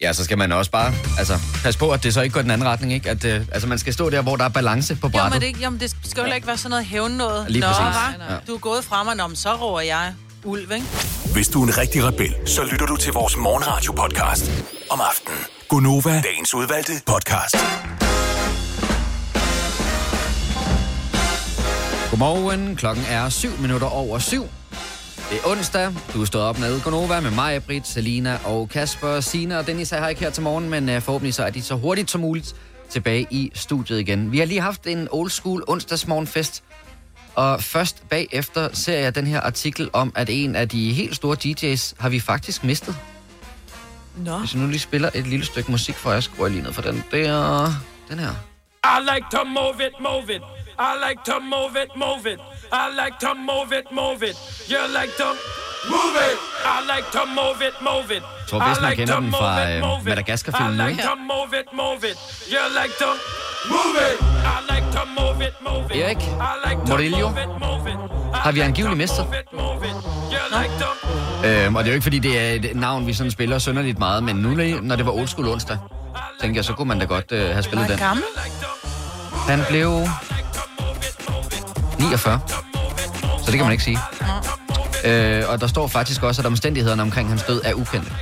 [0.00, 2.50] Ja, så skal man også bare altså, passe på, at det så ikke går den
[2.50, 2.92] anden retning.
[2.92, 3.10] Ikke?
[3.10, 5.42] At, øh, altså, man skal stå der, hvor der er balance på jo, brættet.
[5.42, 7.50] men det, jamen, det skal jo heller ikke være sådan noget hævn noget.
[7.50, 8.16] Lige Nå, præcis.
[8.16, 8.34] hva?
[8.34, 8.38] Ja.
[8.46, 10.86] Du er gået fra mig, Nå, men så råber jeg ulv, ikke?
[11.32, 14.50] Hvis du er en rigtig rebel, så lytter du til vores morgenradio-podcast
[14.90, 15.38] om aftenen.
[15.68, 17.56] Gunova, dagens udvalgte podcast.
[22.10, 24.46] Godmorgen, klokken er 7 minutter over 7.
[25.30, 25.92] Det er onsdag.
[26.14, 29.20] Du stået op med Gonova med mig, Britt, Selina og Kasper.
[29.20, 31.62] Sina og Dennis er her ikke her til morgen, men uh, forhåbentlig så er de
[31.62, 32.54] så hurtigt som muligt
[32.90, 34.32] tilbage i studiet igen.
[34.32, 36.62] Vi har lige haft en old school onsdagsmorgenfest,
[37.34, 41.36] og først bagefter ser jeg den her artikel om, at en af de helt store
[41.44, 42.96] DJ's har vi faktisk mistet.
[44.16, 44.38] Nå.
[44.38, 46.72] Hvis jeg nu lige spiller et lille stykke musik for jer, skruer jeg lige ned
[46.72, 47.72] for den der.
[48.08, 48.45] Den her.
[48.94, 50.42] I like to move it, move it.
[50.78, 52.40] I like to move it, move it.
[52.72, 54.36] I like to move it, move it.
[54.72, 55.28] You like to
[55.94, 56.36] move it.
[56.74, 58.22] I like to move it, move it.
[58.22, 61.02] Jeg tror bedst, man kender den fra øh, I Madagaskar-filmen like ikke?
[61.02, 62.16] to move it, move it.
[62.52, 63.10] You like to
[63.74, 64.16] move it.
[64.54, 66.02] I like to move it, move it.
[66.02, 67.98] Erik I like to Morillo move it, move it.
[68.34, 69.26] I har vi like angiveligt mistet.
[69.26, 70.86] to
[71.44, 73.98] Øhm, og det er jo ikke, fordi det er et navn, vi sådan spiller sønderligt
[73.98, 74.48] meget, men nu,
[74.82, 75.78] når det var old school onsdag,
[76.40, 77.98] tænkte jeg, så kunne man da godt øh, have spillet den.
[77.98, 78.24] Gammel?
[79.48, 80.08] Han blev
[81.98, 82.40] 49,
[83.44, 83.98] så det kan man ikke sige.
[85.04, 88.12] Øh, og der står faktisk også, at omstændighederne omkring hans død er ukendte.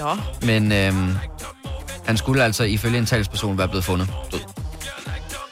[0.00, 0.16] Nå.
[0.42, 1.16] Men øhm,
[2.06, 4.40] han skulle altså ifølge en talsperson være blevet fundet død.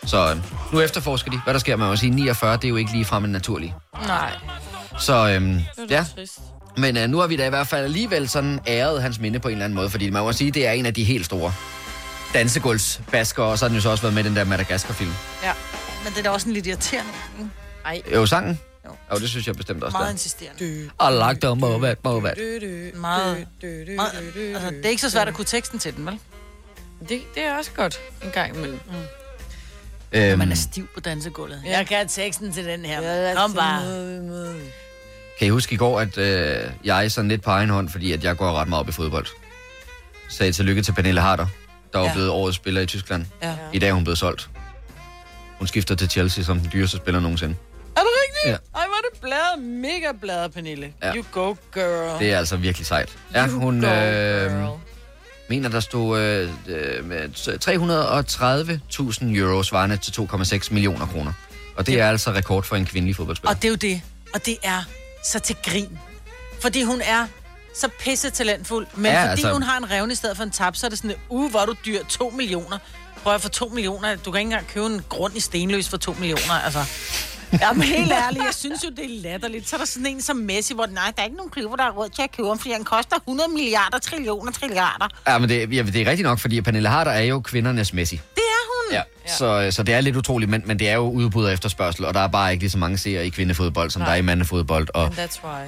[0.07, 0.37] Så øh,
[0.73, 1.77] nu efterforsker de, hvad der sker.
[1.77, 3.75] Man må sige, 49, det er jo ikke lige frem en naturlig.
[4.07, 4.33] Nej.
[4.99, 6.05] Så øhm, ja.
[6.15, 6.39] trist.
[6.77, 9.49] Men øh, nu har vi da i hvert fald alligevel sådan æret hans minde på
[9.49, 11.53] en eller anden måde, fordi man må sige, det er en af de helt store
[12.35, 15.13] dansegulvsbaskere, og så har den jo så også været med i den der Madagaskar-film.
[15.43, 15.53] Ja.
[16.05, 17.11] Men det er da også en lidt irriterende.
[17.39, 17.51] ikke?
[17.85, 18.03] Ej.
[18.15, 18.61] Jo, sangen?
[18.85, 18.91] Jo.
[19.13, 20.13] Jo, det synes jeg bestemt også, Meget der.
[20.13, 21.61] insisterende.
[21.61, 22.97] Move it, move it.
[22.97, 23.47] Meget,
[23.97, 24.17] meget,
[24.55, 26.19] altså, det er ikke så svært at kunne teksten til den, vel?
[27.09, 28.81] Det, det er også godt en gang imellem.
[28.87, 28.95] Mm.
[30.13, 31.63] Øhm, Man er stiv på dansegulvet.
[31.67, 33.03] Jeg kan teksten til den her.
[33.03, 33.83] Ja, Kom bare.
[35.39, 38.25] Kan I huske i går, at øh, jeg sådan lidt på egen hånd, fordi at
[38.25, 39.27] jeg går ret meget op i fodbold,
[40.29, 41.47] sagde tillykke til Pernille Harder,
[41.95, 42.13] der var Ja.
[42.13, 43.27] blevet årets spiller i Tyskland.
[43.43, 43.55] Ja.
[43.73, 44.49] I dag er hun blevet solgt.
[45.59, 47.55] Hun skifter til Chelsea som den dyreste spiller nogensinde.
[47.97, 48.63] Er det rigtigt?
[48.75, 48.79] Ja.
[48.81, 49.59] Ej, er det bladet.
[49.81, 50.93] Mega bladet, Pernille.
[51.03, 51.15] Ja.
[51.17, 52.19] You go, girl.
[52.19, 53.09] Det er altså virkelig sejt.
[53.35, 54.79] Ja, You hun go, øh, girl.
[55.49, 57.29] mener, der stod øh, øh, med
[59.23, 61.33] 330.000 euro svarende til 2,6 millioner kroner.
[61.77, 63.51] Og det er altså rekord for en kvindelig fodboldspiller.
[63.55, 64.03] Og det er jo det.
[64.35, 64.83] Og det er
[65.25, 65.99] så til grin.
[66.61, 67.27] Fordi hun er
[67.81, 68.87] så pisse talentfuld.
[68.95, 70.91] Men Ja, fordi altså- hun har en revne i stedet for en tab, så er
[70.91, 72.05] det sådan, uh, hvor er du dyr.
[72.09, 72.79] 2 millioner.
[73.23, 74.17] Prøv at få 2 millioner.
[74.17, 76.53] Du kan ikke engang købe en grund i Stenløs for 2 millioner.
[76.65, 76.85] Altså.
[77.61, 79.69] Jamen helt ærligt, jeg synes jo, det er latterligt.
[79.69, 81.83] Så er der sådan en som Messi, hvor nej, der er ikke nogen klubber, der
[81.85, 85.09] har råd til at købe ham, fordi han koster 100 milliarder, trillioner, trilliarder.
[85.29, 88.21] Ja, men det, ja, det er rigtigt nok, fordi Pernille Harder er jo kvindernes Messi.
[88.35, 88.43] Det.
[88.95, 92.05] Ja, så, så det er lidt utroligt, men, men det er jo udbud og efterspørgsel,
[92.05, 94.07] og der er bare ikke lige så mange seere i kvindefodbold, som Nej.
[94.09, 95.13] der er i mandefodbold, og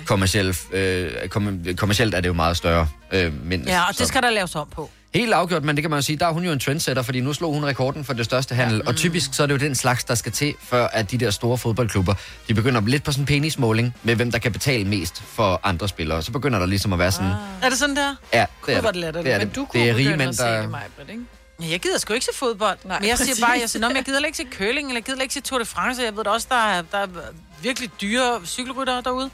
[0.07, 2.89] kommercielt, øh, kom, kommercielt er det jo meget større.
[3.13, 4.91] Øh, men, Ja, og så- det skal der laves om på.
[5.15, 7.21] Helt afgjort, men det kan man jo sige, der er hun jo en trendsetter, fordi
[7.21, 8.89] nu slog hun rekorden for det største handel, ja.
[8.91, 11.31] og typisk så er det jo den slags, der skal til, før at de der
[11.31, 12.15] store fodboldklubber,
[12.49, 15.89] de begynder lidt på sådan en penismåling med, hvem der kan betale mest for andre
[15.89, 16.23] spillere.
[16.23, 17.31] Så begynder der ligesom at være sådan,
[17.63, 18.15] Er det sådan der?
[18.33, 19.15] ja, det er det.
[19.15, 19.57] det er Men det.
[19.57, 20.63] du kunne det er rige mænd, at se der...
[20.63, 21.23] det, ikke?
[21.61, 22.79] Jeg gider sgu ikke se fodbold.
[22.85, 23.45] Nej, men jeg siger præcis.
[23.45, 25.41] bare, jeg, siger, "Nå, men jeg gider ikke se curling, eller jeg gider ikke se
[25.41, 26.03] Tour de France.
[26.03, 27.07] Jeg ved da også, der er, der er
[27.63, 29.31] virkelig dyre cykelryttere derude.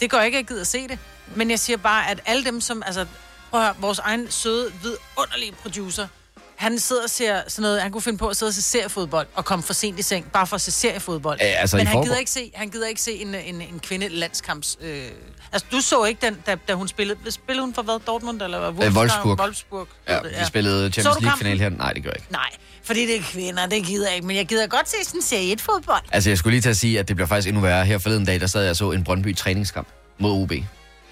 [0.00, 0.98] Det går ikke, at jeg gider se det.
[1.34, 2.82] Men jeg siger bare, at alle dem, som...
[2.86, 3.06] Altså,
[3.50, 6.08] prøv at høre, vores egen søde, vidunderlige producer,
[6.56, 9.26] han sidder og ser sådan noget, han kunne finde på at sidde og se seriefodbold
[9.34, 11.38] og komme for sent i seng, bare for at se seriefodbold.
[11.40, 13.80] Ja, altså, Men han forgår- gider, ikke se, han gider ikke se en, en, en
[13.80, 14.76] kvinde landskamps...
[14.80, 15.08] Øh...
[15.56, 17.18] Altså, du så ikke den, da, da hun spillede...
[17.30, 17.98] Spillede hun for hvad?
[18.06, 18.86] Dortmund eller hvad?
[18.86, 19.40] Øh, Wolfsburg.
[19.40, 19.88] Wolfsburg.
[20.08, 21.24] Ja, ved det, vi spillede Så Champions?
[21.24, 21.68] League-final her.
[21.68, 22.32] Nej, det gør jeg ikke.
[22.32, 22.50] Nej,
[22.84, 24.26] fordi det er kvinder, det gider jeg ikke.
[24.26, 26.02] Men jeg gider godt se sådan en serie 1-fodbold.
[26.12, 27.84] Altså, jeg skulle lige til at sige, at det bliver faktisk endnu værre.
[27.84, 29.88] Her forleden dag, der sad jeg og så en Brøndby træningskamp
[30.18, 30.52] mod OB.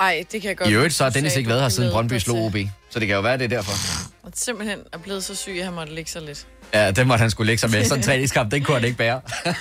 [0.01, 2.19] Ej, det kan jeg godt I øvrigt, så har Dennis ikke været her siden Brøndby
[2.19, 2.45] slog.
[2.45, 2.57] OB.
[2.91, 3.73] Så det kan jo være, det er derfor.
[4.35, 6.47] Simpelthen er blevet så syg, at han måtte ligge sig lidt.
[6.75, 7.85] Ja, den måtte han skulle lægge sig med.
[7.85, 9.20] Sådan en træningskamp, den kunne han ikke bære.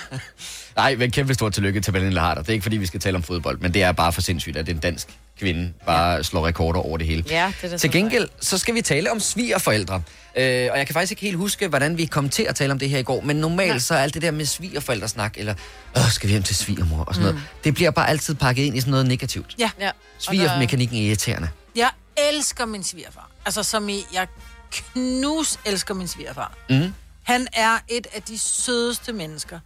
[0.76, 2.42] Nej, men kæmpe stort tillykke til Pernille Harder.
[2.42, 4.56] Det er ikke, fordi vi skal tale om fodbold, men det er bare for sindssygt,
[4.56, 5.08] at en dansk
[5.38, 7.24] kvinde bare slår rekorder over det hele.
[7.30, 10.02] Ja, det er Til så gengæld, så skal vi tale om svigerforældre.
[10.36, 12.78] Øh, og jeg kan faktisk ikke helt huske, hvordan vi kom til at tale om
[12.78, 15.54] det her i går, men normalt så er alt det der med svigerforældresnak, eller
[15.96, 17.34] Åh, skal vi hjem til svigermor og sådan mm.
[17.34, 19.54] noget, det bliver bare altid pakket ind i sådan noget negativt.
[19.58, 19.70] Ja.
[19.80, 19.90] Ja.
[20.18, 21.48] Svigermekanikken er irriterende.
[21.76, 21.90] Jeg
[22.32, 23.30] elsker min svigerfar.
[23.46, 24.26] Altså, som i, jeg
[24.92, 26.52] knus elsker min svigerfar.
[26.70, 26.94] Mm.
[27.22, 29.58] Han er et af de sødeste mennesker.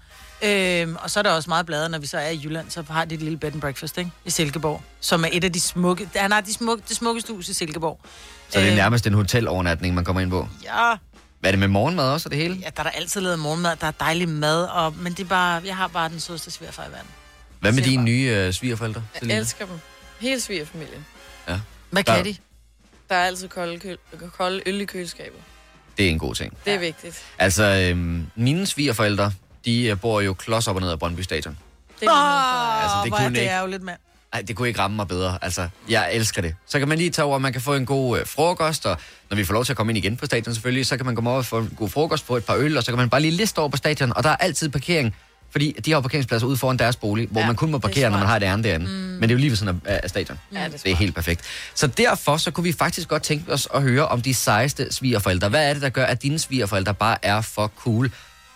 [0.43, 2.85] Øhm, og så er der også meget bladet, når vi så er i Jylland, så
[2.91, 4.11] har de et lille bed and breakfast, ikke?
[4.25, 4.83] I Silkeborg.
[5.01, 6.09] Som er et af de smukke...
[6.17, 8.01] Han har de smukke, det smukkeste hus i Silkeborg.
[8.49, 10.49] Så det er Øhm, nærmest en hotelovernatning, man kommer ind på.
[10.65, 10.95] Ja,
[11.41, 12.55] Hvad er det med morgenmad også og det hele?
[12.55, 15.29] ja, der er der altid lavet morgenmad, der er dejlig mad, og, men det er
[15.29, 17.09] bare, jeg har bare den sødeste svigerfar i verden.
[17.61, 19.03] Hvad med dine nye øh, svigerforældre?
[19.15, 19.39] Jeg Selina?
[19.39, 19.79] elsker dem.
[20.21, 21.07] Hele svigerfamilien.
[21.49, 21.61] Ja.
[21.91, 22.37] Hvad Der- kan de?
[23.09, 23.99] Der er altid kolde, køl,
[24.37, 25.41] kolde øl i køleskabet.
[25.99, 26.57] Det er en god ting.
[26.65, 27.23] Det er vigtigt.
[27.39, 29.33] Altså, øhm, mine svigerforældre,
[29.65, 31.59] de øh, bor jo klods op og ned af Brøndby Stadion.
[32.01, 33.51] Det er Åh, Altså, det hvor er kunne det ikke.
[33.53, 33.99] ærgerligt, mand.
[34.33, 35.39] Ej, det kunne ikke ramme mig bedre.
[35.43, 36.55] Altså, jeg elsker det.
[36.67, 38.97] Så kan man lige tage over, man kan få en god øh, frokost, og
[39.31, 41.15] når vi får lov til at komme ind igen på stadion selvfølgelig, så kan man
[41.15, 43.11] komme over og få en god frokost, få et par øl, og så kan man
[43.11, 45.17] bare lige liste over på stadion, og der er altid parkering,
[45.51, 48.11] fordi de har parkeringspladser ude foran deres bolig, hvor Ja, man kun må er parkere,
[48.11, 48.87] når man har et ærende derinde.
[48.87, 48.93] Mm.
[48.93, 50.39] Men det er jo lige ved sådan af, af stadion.
[50.53, 51.41] Ja, det er Det er helt perfekt.
[51.75, 55.49] Så derfor så kunne vi faktisk godt tænke os at høre om de sejeste svigerforældre.
[55.49, 58.11] Hvad er det, der gør, at dine svigerforældre bare er for cool?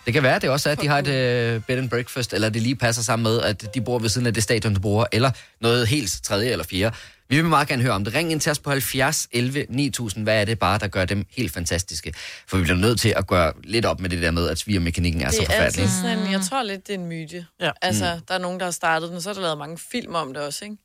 [0.05, 2.49] Det kan være, det også er, at de har et øh, bed and breakfast, eller
[2.49, 5.07] det lige passer sammen med, at de bor ved siden af det stadion, du bor,
[5.11, 6.95] eller noget helt tredje eller fjerde.
[7.33, 8.13] Vi vil meget gerne høre om det.
[8.13, 10.23] Ring ind til os på 70 11 9000.
[10.23, 12.13] Hvad er det bare, der gør dem helt fantastiske?
[12.47, 15.21] For vi bliver nødt til at gøre lidt op med det der med, at svigermekanikken
[15.21, 15.83] er, så Det er forfærdelig.
[15.83, 17.45] altid sådan jeg tror lidt, det er en myte.
[17.61, 17.71] Ja.
[17.81, 20.15] Altså, der er nogen, der har startet den, og så er der lavet mange film
[20.15, 20.77] om det også, ikke?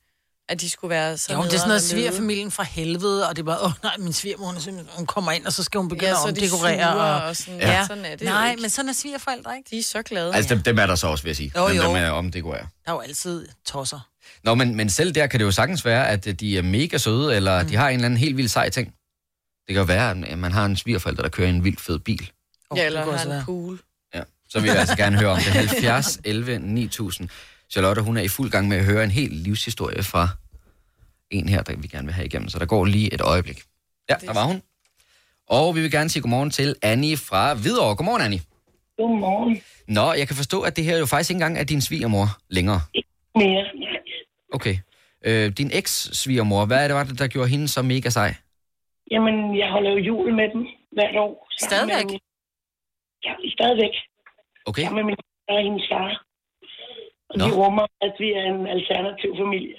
[0.49, 3.41] At de skulle være så Jo, det er sådan noget svigerfamilien fra helvede, og det
[3.41, 5.77] er bare, åh nej, min svigermor, hun, er simpelthen- hun kommer ind, og så skal
[5.77, 6.93] hun begynde Ja, at så er de omdekorere.
[6.93, 7.59] sure og sådan.
[7.59, 8.61] Ja, sådan er det Nej, ikke.
[8.61, 9.67] men sådan er svigerforældre, ikke?
[9.71, 10.35] De er så glade.
[10.35, 11.51] Altså, dem, dem er der så også, vil jeg sige.
[11.57, 11.83] Jo, dem, jo.
[11.83, 12.65] dem er om det går jeg.
[12.85, 13.99] Der er jo altid tosser.
[14.43, 16.97] Nå, men, men selv der kan det jo sagtens være, at øh, de er mega
[16.97, 17.69] søde, eller mm.
[17.69, 18.87] de har en eller anden helt vild sej ting.
[19.67, 21.99] Det kan jo være, at man har en svigerforælder, der kører i en vild fed
[21.99, 22.31] bil.
[22.69, 23.79] Oh, Ja, eller har en pool.
[24.15, 24.21] Ja.
[24.49, 25.45] Så vil jeg altså gerne høre om det.
[25.45, 27.29] 70 11 9000.
[27.71, 30.27] Charlotte, hun er i fuld gang med at høre en helt livshistorie fra
[31.31, 32.49] en her, der vi gerne vil have igennem.
[32.49, 33.61] Så der går lige et øjeblik.
[34.09, 34.61] Ja, der var hun.
[35.47, 37.95] Og vi vil gerne sige godmorgen til Annie fra Hvidovre.
[37.95, 38.41] Godmorgen, Annie.
[38.97, 39.61] Godmorgen.
[39.87, 42.81] Nå, jeg kan forstå, at det her jo faktisk ikke engang er din svigermor længere.
[43.35, 43.63] mere.
[44.57, 44.75] Okay.
[45.27, 48.31] Øh, din eks-svigermor, hvad er det, var det, der gjorde hende så mega sej?
[49.13, 50.63] Jamen, jeg holder jo jul med dem
[50.97, 51.33] hvert år.
[51.59, 52.05] sammen Stadigvæk?
[52.11, 52.19] med-
[53.25, 53.95] Ja, stadigvæk.
[54.69, 54.83] Okay.
[54.83, 56.09] Sammen med min far og hendes far.
[57.29, 57.45] Og Nå.
[57.45, 59.75] de rummer, at vi er en alternativ familie.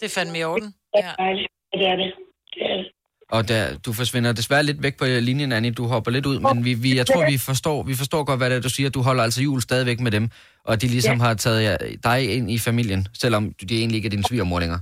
[0.00, 0.68] Det er fandme i orden.
[0.94, 1.48] Det er dejligt.
[1.72, 2.10] Ja, det er det.
[2.54, 2.86] Det er det.
[3.30, 5.70] Og der, du forsvinder desværre lidt væk på linjen, Annie.
[5.70, 8.50] Du hopper lidt ud, men vi, vi, jeg tror, vi forstår, vi forstår godt, hvad
[8.50, 8.90] det er, du siger.
[8.90, 10.28] Du holder altså jul stadigvæk med dem,
[10.64, 11.24] og de ligesom Ja.
[11.24, 14.80] har taget jer- dig ind i familien, selvom de egentlig ikke er dine svigermor længere.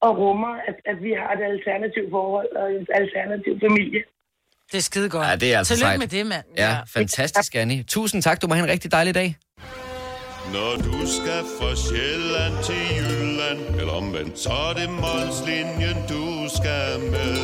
[0.00, 4.00] Og rummer, at, at vi har et alternativt forhold og en alternativ familie.
[4.72, 5.26] Det er skide godt.
[5.28, 5.98] Ja, det er altså Tillykke sejt.
[5.98, 6.44] med det, mand.
[6.56, 7.82] Ja, fantastisk, Annie.
[7.82, 8.42] Tusind tak.
[8.42, 9.36] Du må have en rigtig dejlig dag.
[10.52, 16.24] Når du skal fra Sjælland til Jylland Eller omvendt, så er det Molslinjen, du
[16.56, 17.36] skal med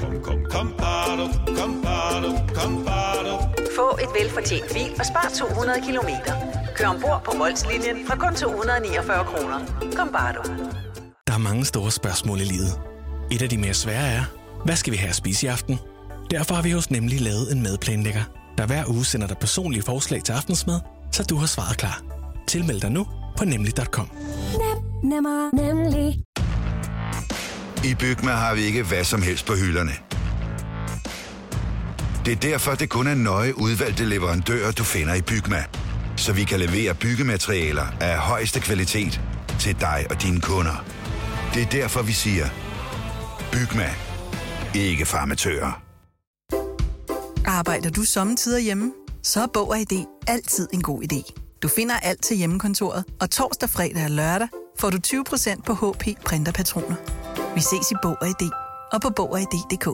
[0.00, 1.26] Kom, kom, kom, bado,
[1.58, 3.34] kom, bado, kom, bado.
[3.76, 6.34] Få et velfortjent bil og spar 200 kilometer.
[6.76, 9.58] Kør ombord på Molslinjen fra kun 249 kroner.
[9.96, 10.42] Kom bare du.
[11.26, 12.80] Der er mange store spørgsmål i livet.
[13.30, 14.24] Et af de mere svære er,
[14.64, 15.78] hvad skal vi have at spise i aften?
[16.30, 18.22] Derfor har vi hos Nemlig lavet en madplanlægger,
[18.58, 20.80] der hver uge sender dig personlige forslag til aftensmad,
[21.12, 22.02] så du har svaret klar.
[22.48, 23.06] Tilmeld dig nu
[23.38, 24.10] på nemlig.com.
[25.04, 26.18] Nemmer, nemlig.
[27.84, 29.92] I Bygma har vi ikke hvad som helst på hylderne.
[32.24, 35.64] Det er derfor, det kun er nøje udvalgte leverandører, du finder i Bygma.
[36.16, 39.20] Så vi kan levere byggematerialer af højeste kvalitet
[39.58, 40.84] til dig og dine kunder.
[41.54, 42.46] Det er derfor, vi siger,
[43.52, 43.90] Bygma.
[44.74, 45.82] Ikke farmatører.
[47.46, 48.92] Arbejder du sommetider hjemme?
[49.22, 51.32] Så er Bog og ID altid en god idé.
[51.62, 56.04] Du finder alt til hjemmekontoret, og torsdag, fredag og lørdag får du 20% på HP
[56.26, 56.96] printerpatroner.
[57.54, 58.50] Vi ses i Bog og ID
[58.92, 59.88] og på Bog og ID.dk.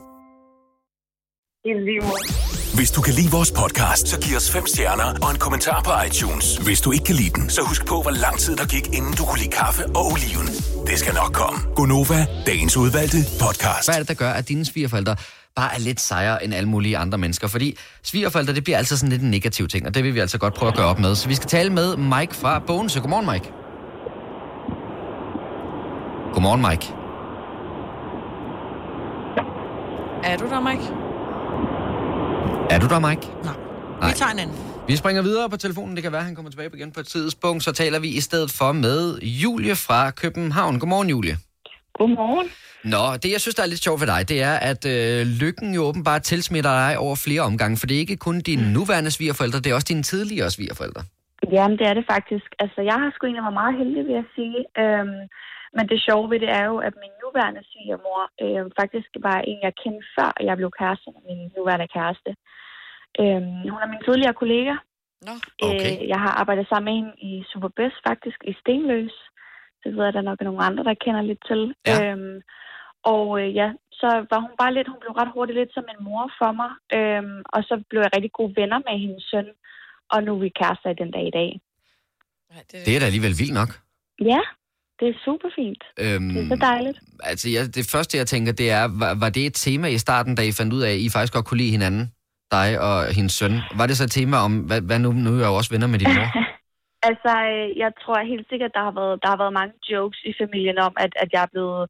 [2.78, 5.90] Hvis du kan lide vores podcast, så giv os fem stjerner og en kommentar på
[6.06, 6.56] iTunes.
[6.56, 9.12] Hvis du ikke kan lide den, så husk på, hvor lang tid der gik, inden
[9.18, 10.46] du kunne lide kaffe og oliven.
[10.86, 11.58] Det skal nok komme.
[11.76, 13.86] Gonova, dagens udvalgte podcast.
[13.86, 15.16] Hvad er det, der gør, at dine svigerforældre
[15.56, 17.48] bare er lidt sejere end alle mulige andre mennesker?
[17.48, 20.38] Fordi svigerforældre, det bliver altid sådan lidt en negativ ting, og det vil vi altså
[20.38, 21.14] godt prøve at gøre op med.
[21.14, 23.00] Så vi skal tale med Mike fra Bogense.
[23.00, 23.52] Godmorgen, Mike.
[26.32, 26.92] Godmorgen, Mike.
[30.24, 30.82] Er du der, Mike?
[32.70, 33.26] Er du der, Mike?
[34.02, 34.56] Vi tager en anden.
[34.86, 35.96] Vi springer videre på telefonen.
[35.96, 37.64] Det kan være, at han kommer tilbage igen på et tidspunkt.
[37.64, 40.78] Så taler vi i stedet for med Julie fra København.
[40.78, 41.38] Godmorgen, Julie.
[41.98, 42.46] Godmorgen.
[42.94, 45.68] Nå, det jeg synes, der er lidt sjovt ved dig, det er, at øh, lykken
[45.76, 47.76] jo åbenbart tilsmitter dig over flere omgange.
[47.78, 51.02] For det er ikke kun dine nuværende svigerforældre, det er også dine tidligere svigerforældre.
[51.56, 52.48] Jamen, det er det faktisk.
[52.64, 54.58] Altså, jeg har sgu egentlig været meget heldig, vil jeg sige.
[54.82, 55.22] Øhm,
[55.76, 59.58] men det sjove ved det er jo, at min nuværende svigermor øh, faktisk var en,
[59.66, 62.30] jeg kendte før jeg blev kæreste med min nuværende kæreste.
[63.22, 64.74] Øhm, hun er min tidligere kollega.
[65.26, 65.34] Nå,
[65.68, 65.92] okay.
[65.92, 69.14] Øh, jeg har arbejdet sammen med hende i Superbest, faktisk, i Stenløs.
[69.82, 71.62] Det ved jeg, der nok er nogle andre, der kender lidt til.
[71.86, 71.96] Ja.
[72.04, 72.36] Øhm,
[73.12, 73.68] og øh, ja,
[74.00, 76.70] så var hun bare lidt, hun blev ret hurtigt lidt som en mor for mig.
[76.96, 79.48] Øhm, og så blev jeg rigtig gode venner med hendes søn.
[80.12, 81.50] Og nu er vi kærester i den dag i dag.
[82.86, 83.70] Det er da alligevel vildt nok.
[84.32, 84.40] Ja,
[84.98, 85.82] det er super fint.
[86.04, 86.98] Øhm, Det er så dejligt.
[87.30, 90.34] Altså, jeg, det første, jeg tænker, det er, var, var det et tema i starten,
[90.34, 92.04] da I fandt ud af, at I faktisk godt kunne lide hinanden?
[92.56, 93.54] Dig og hendes søn.
[93.78, 95.86] Var det så et tema om, hvad, hvad nu, nu er jeg jo også venner
[95.86, 96.28] med din mor?
[97.10, 100.32] Altså, øh, jeg tror helt sikkert, der har været, der har været mange jokes i
[100.42, 101.82] familien om, at, at jeg er blevet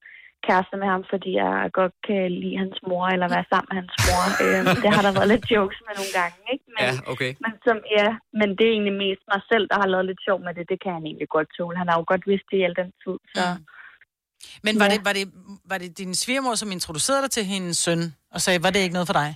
[0.48, 3.94] kæreste med ham, fordi jeg godt kan lide hans mor, eller være sammen med hans
[4.06, 4.22] mor.
[4.44, 6.64] øhm, det har der været lidt jokes med nogle gange, ikke?
[6.74, 7.30] Men, Ja, okay.
[7.44, 8.08] men, som, ja,
[8.40, 10.64] men det er egentlig mest mig selv, der har lavet lidt sjov med det.
[10.72, 11.76] Det kan han egentlig godt tåle.
[11.80, 13.42] Han har jo godt vidst det i al den tid, så...
[14.66, 14.92] Men var, Ja.
[14.94, 15.24] det, var, det,
[15.70, 18.00] var det din svigermor, som introducerede dig til hendes søn,
[18.34, 19.30] og sagde, var det ikke noget for dig?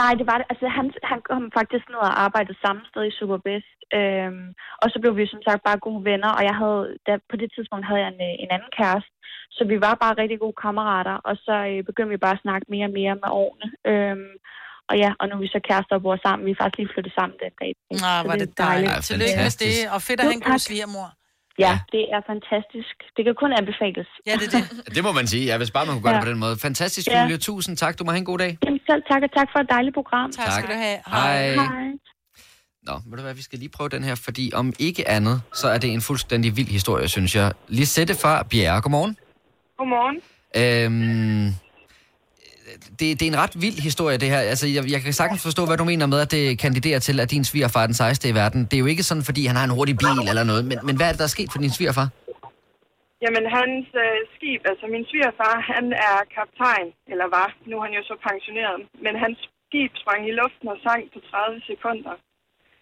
[0.00, 0.46] Nej, det var det.
[0.52, 3.70] Altså, han, han kom faktisk ned og arbejdede samme sted i Superbest.
[3.98, 4.46] Øhm,
[4.82, 7.48] og så blev vi som sagt bare gode venner, og jeg havde, da, på det
[7.54, 9.12] tidspunkt havde jeg en, øh, en anden kæreste.
[9.56, 12.66] Så vi var bare rigtig gode kammerater, og så øh, begyndte vi bare at snakke
[12.74, 13.68] mere og mere med årene.
[13.90, 14.32] Øhm,
[14.90, 16.46] og ja, og nu er vi så kærester og bor sammen.
[16.46, 17.72] Vi er faktisk lige flyttet sammen den dag.
[18.04, 18.92] Nå, Så var det dejligt.
[18.92, 21.08] Ja, Tillykke med det, og fedt at have en god svigermor.
[21.66, 22.94] Ja, det er fantastisk.
[23.16, 24.08] Det kan kun anbefales.
[24.28, 24.64] Ja, det er det.
[24.96, 26.20] Det må man sige, ja, hvis bare man kunne gøre Ja.
[26.20, 26.56] det på den måde.
[26.68, 27.22] Fantastisk, Ja.
[27.22, 27.36] Julie.
[27.48, 27.98] Tusind tak.
[27.98, 28.58] Du må have en god dag.
[28.64, 30.32] Jamen, selv tak, og tak for et dejligt program.
[30.32, 30.52] Tak, Tak.
[30.62, 30.98] skal du have.
[31.06, 31.54] Hej.
[31.54, 31.90] Hej.
[32.88, 35.68] Nå, ved du hvad, vi skal lige prøve den her, fordi om ikke andet, så
[35.68, 37.52] er det en fuldstændig vild historie, synes jeg.
[37.68, 39.16] Lisette fra Bjerre, godmorgen.
[39.78, 40.16] Godmorgen.
[40.60, 41.54] Øhm,
[42.98, 44.40] det, det er en ret vild historie, det her.
[44.52, 47.28] Altså, jeg, jeg kan sagtens forstå, hvad du mener med, at det kandiderer til, at
[47.34, 48.60] din svigerfar er den sejeste i verden.
[48.68, 50.94] Det er jo ikke sådan, fordi han har en hurtig bil eller noget, men, men
[50.96, 52.08] hvad er det, der er sket for din svigerfar?
[53.24, 57.94] Jamen, hans øh, skib, altså min svigerfar, han er kaptajn, eller var, nu er han
[57.98, 62.14] jo så pensioneret, men hans skib sprang i luften og sank på 30 sekunder,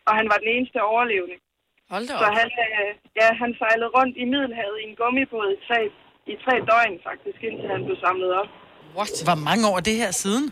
[0.08, 1.36] og han var den eneste overlevende.
[1.94, 2.36] Hold da Så op.
[2.40, 5.80] han, øh, ja, han sejlede rundt i Middelhavet i en gummibåd i tre,
[6.32, 8.50] i tre døgn faktisk, indtil han blev samlet op.
[8.96, 9.10] What?
[9.28, 10.44] Hvor mange år er det her siden?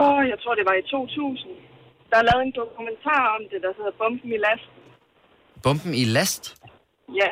[0.00, 1.50] Åh, oh, jeg tror, det var i 2000.
[2.10, 4.74] Der er lavet en dokumentar om det, der hedder Bomben i lasten.
[5.62, 6.44] Bomben i last?
[7.20, 7.30] Ja,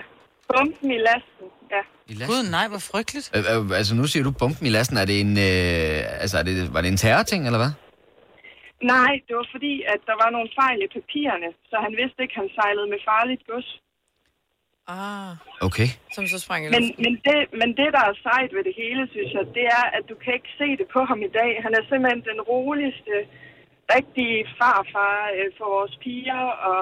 [0.53, 1.83] Bomben i lasten, ja.
[2.13, 2.29] I last?
[2.31, 3.27] Gud, nej, hvor frygteligt.
[3.37, 4.97] Øh, øh, altså, nu siger du bomben i lasten.
[5.03, 7.73] Er det en, øh, altså, er det, var det en terrorting, eller hvad?
[8.95, 12.35] Nej, det var fordi, at der var nogle fejl i papirerne, så han vidste ikke,
[12.37, 13.71] at han sejlede med farligt gods.
[14.95, 15.31] Ah,
[15.69, 15.89] Okay.
[16.17, 19.03] som så sprang i Men, men, det, men det, der er sejt ved det hele,
[19.15, 21.51] synes jeg, det er, at du kan ikke se det på ham i dag.
[21.65, 23.15] Han er simpelthen den roligste,
[23.97, 26.43] rigtige farfar øh, for vores piger.
[26.69, 26.81] Og...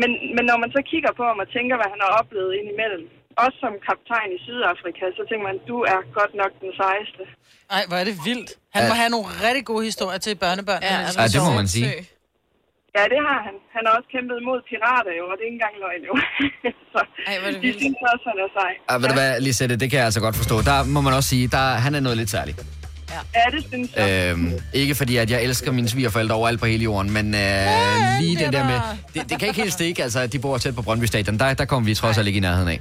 [0.00, 3.04] Men, men når man så kigger på ham og tænker, hvad han har oplevet indimellem,
[3.44, 7.22] også som kaptajn i Sydafrika, så tænker man, du er godt nok den sejeste.
[7.76, 8.50] Ej, hvor er det vildt.
[8.74, 9.00] Han må Ja.
[9.02, 10.80] have nogle rigtig gode historier til børnebørn.
[10.90, 11.90] Ja, Ja, Ja, det må man sige.
[12.96, 13.54] Ja, det har han.
[13.76, 16.14] Han har også kæmpet mod pirater jo, og det er ikke engang løgn jo.
[16.92, 17.80] så Ej, hvor det de vildt.
[17.82, 18.72] synes også, han er sej.
[18.90, 20.56] Ah, ved du hvad, Lisette, det kan jeg altså godt forstå.
[20.70, 22.58] Der må man også sige, der, han er noget lidt særligt.
[23.34, 24.30] Ja, det synes jeg.
[24.30, 27.66] Øhm, ikke fordi, at jeg elsker mine svigerforældre overalt på hele jorden, men øh,
[28.20, 28.80] lige den der med...
[29.14, 31.38] Det, det kan ikke helt stikke, altså, at de bor tæt på Brøndby Stadion.
[31.38, 32.80] Der, der kommer vi trods alt ikke i nærheden af.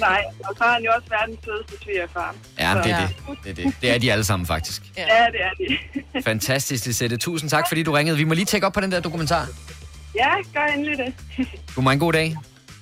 [0.00, 2.34] Nej, og så er han jo også verdens sødeste svigerfar.
[2.58, 3.12] Ja, det er Så-
[3.44, 3.44] det.
[3.44, 3.74] Det er, det.
[3.82, 4.82] det er de alle sammen, faktisk.
[4.96, 5.76] Ja, det er
[6.12, 6.22] de.
[6.30, 7.16] Fantastisk, Lisette.
[7.16, 8.16] Tusind tak, fordi du ringede.
[8.16, 9.46] Vi må lige tjekke op på den der dokumentar.
[10.16, 11.46] ja, gør endelig det.
[11.76, 12.36] Du må en god dag.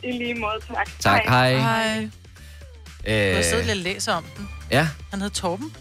[0.04, 0.88] I lige måde, tak.
[1.00, 1.54] Tak, hej.
[1.56, 2.08] Hej.
[3.06, 4.48] Øh, Jeg sidder lidt og læser om den.
[4.70, 5.72] ja, Han hedder Torben.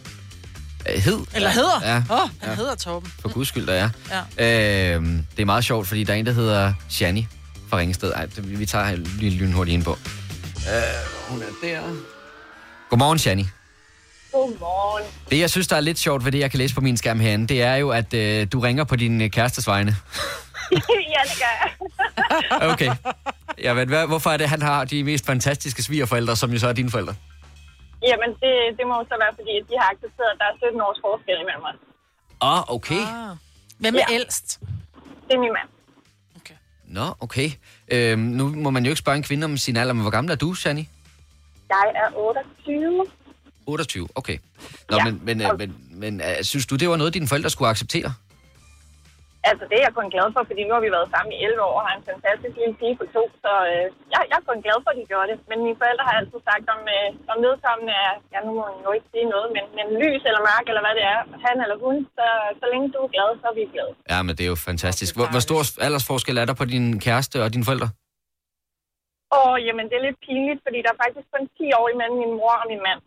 [0.89, 1.19] Øh, hed.
[1.35, 1.81] Eller hedder.
[1.83, 2.55] Ja, Åh, oh, han Ja.
[2.55, 3.13] hedder Torben.
[3.21, 3.89] for guds skyld, der er.
[4.37, 4.95] Ja.
[4.95, 5.03] Øh,
[5.35, 7.27] det er meget sjovt, fordi der er en, der hedder Shani
[7.69, 8.11] fra Ringsted.
[8.13, 9.91] Ej, det, vi tager lige lynhurtigt ind på.
[9.91, 10.81] Øh,
[11.29, 11.81] hun er der.
[12.89, 13.45] Godmorgen, Shani.
[14.31, 15.03] Godmorgen.
[15.31, 17.19] Det, jeg synes, der er lidt sjovt ved det, jeg kan læse på min skærm
[17.19, 19.91] herinde, det er jo, at øh, du ringer på din øh, kærestes vegne.
[20.71, 20.77] ja,
[21.29, 21.71] det gør jeg.
[22.73, 22.91] Okay.
[23.63, 26.67] Ja, men hvad, hvorfor er det, han har de mest fantastiske svigerforældre, som jo så
[26.67, 27.13] er dine forældre?
[28.09, 30.99] Jamen, det, det må så være, fordi de har accepteret, at der er 17 års
[31.05, 31.79] forskel imellem os.
[32.41, 33.03] Ah, okay.
[33.15, 33.35] Ah.
[33.81, 34.13] Hvem er Ja.
[34.15, 34.47] ældst?
[35.27, 35.69] Det er min mand.
[36.99, 37.49] Nå, okay.
[37.91, 40.31] Øhm, nu må man jo ikke spørge en kvinde om sin alder, men hvor gammel
[40.31, 40.89] er du, Shani?
[41.69, 43.05] Jeg er 28.
[43.65, 44.37] 28, okay.
[44.89, 45.03] Nå, Ja.
[45.05, 48.13] men, men, øh, men, men øh, synes du, det var noget, dine forældre skulle acceptere?
[49.49, 51.67] Altså, det er jeg kun glad for, fordi nu har vi været sammen i 11
[51.67, 54.61] år og har en fantastisk lille pige på to, så øh, jeg, jeg er kun
[54.65, 55.37] glad for, at de gjorde det.
[55.49, 58.83] Men mine forældre har altid sagt, om, øh, om vedkommende er, ja, nu må jeg
[58.87, 61.77] jo ikke sige noget, men, men lys eller mørk, eller hvad det er, han eller
[61.85, 62.27] hun, så,
[62.59, 63.93] så længe du er glad, så er vi glade.
[64.11, 65.11] Ja, men det er jo fantastisk.
[65.17, 67.89] Hvor, hvor stor aldersforskel er der på din kæreste og dine forældre?
[69.39, 72.33] Og jamen, det er lidt pinligt, fordi der er faktisk kun 10 år imellem min
[72.39, 72.99] mor og min mand.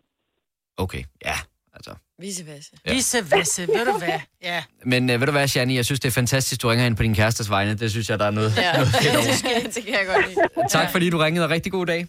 [0.83, 1.37] Okay, ja,
[1.77, 1.93] altså.
[2.21, 2.69] Vice versa.
[2.85, 2.93] Ja.
[2.93, 4.19] Visse vasse, ved du hvad?
[4.43, 4.63] Ja.
[4.85, 7.03] Men øh, ved du hvad, Shani, jeg synes, det er fantastisk, du ringer ind på
[7.03, 7.73] din kærestes vegne.
[7.75, 9.25] Det synes jeg, der er noget, Ja, noget fedt over.
[9.31, 10.67] det, skal, det kan jeg godt lide.
[10.69, 12.07] Tak fordi du ringede, og rigtig god dag.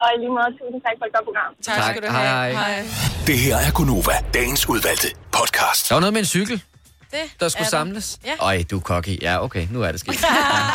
[0.00, 1.54] Og i lige måde, tusind tak for et godt program.
[1.62, 1.94] Tak Tak.
[1.96, 2.28] skal du have.
[2.28, 2.84] Hej, hej.
[3.26, 5.88] Det her er Gunova, dagens udvalgte podcast.
[5.88, 6.62] Der var noget med en cykel,
[7.10, 8.18] Det der skulle samles.
[8.24, 8.32] Ja.
[8.40, 9.22] Øj, du er cocky.
[9.22, 10.14] Ja, okay, nu er det sket.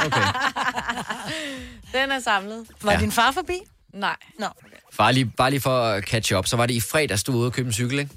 [0.06, 0.28] Okay.
[1.94, 2.66] Den er samlet.
[2.82, 3.00] Var Ja.
[3.00, 3.60] din far forbi?
[3.94, 4.16] Nej.
[4.40, 4.48] Nå.
[4.98, 7.40] Bare lige, bare lige for at catch up, så var det i fredags, du var
[7.40, 8.12] ude og købe en cykel, ikke?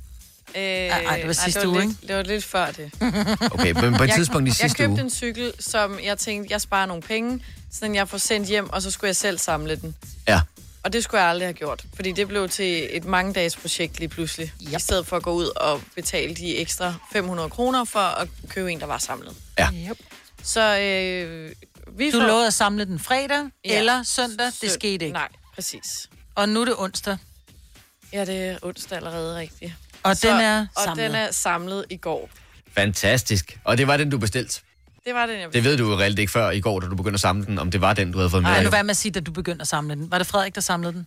[0.57, 2.91] Øh, ej, det var sidste det var uge, lidt, Det var lidt før det.
[3.55, 5.01] Okay, men på et jeg, tidspunkt i sidste Jeg købte uge.
[5.01, 8.83] en cykel, som jeg tænkte, jeg sparer nogle penge, så jeg får sendt hjem, og
[8.83, 9.97] så skulle jeg selv samle den.
[10.29, 10.41] Ja.
[10.83, 13.99] Og det skulle jeg aldrig have gjort, fordi det blev til et mange dages projekt
[13.99, 14.53] lige pludselig.
[14.63, 14.73] Yep.
[14.77, 18.73] I stedet for at gå ud og betale de ekstra 500 kroner for at købe
[18.73, 19.33] en, der var samlet.
[19.59, 19.69] Ja.
[19.91, 19.99] Yep.
[20.43, 21.51] Så øh,
[21.99, 22.27] vi Du får...
[22.27, 23.79] lovede at samle den fredag Ja.
[23.79, 24.47] eller søndag.
[24.61, 25.13] Det skete ikke.
[25.13, 26.11] Nej, præcis.
[26.35, 27.17] Og nu er det onsdag.
[28.13, 29.73] Ja, det er onsdag allerede rigtigt.
[30.05, 31.05] Og den er Og samlet.
[31.05, 32.29] den er samlet i går.
[32.77, 33.59] Fantastisk.
[33.65, 34.61] Og det var den, du bestilte.
[35.07, 36.97] Det var den, jeg Det ved du jo reelt ikke før i går, da du
[36.97, 38.51] begyndte at samle den, om det var den, du havde fået med.
[38.51, 38.65] Ej, dig.
[38.65, 40.11] nu hvad med at sige, da du begyndte at samle den.
[40.11, 41.07] Var det Frederik, der samlede den?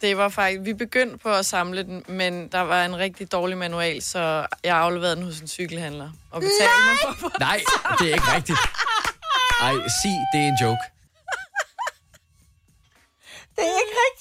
[0.00, 0.64] Det var faktisk...
[0.64, 4.76] Vi begyndte på at samle den, men der var en rigtig dårlig manual, så jeg
[4.76, 6.10] afleverede den hos en cykelhandler.
[6.30, 7.60] Og betalte mig for, for Nej,
[7.98, 8.58] det er ikke rigtigt.
[9.62, 10.82] Ej, sig, det er en joke.
[13.56, 14.17] Det er ikke rigtigt.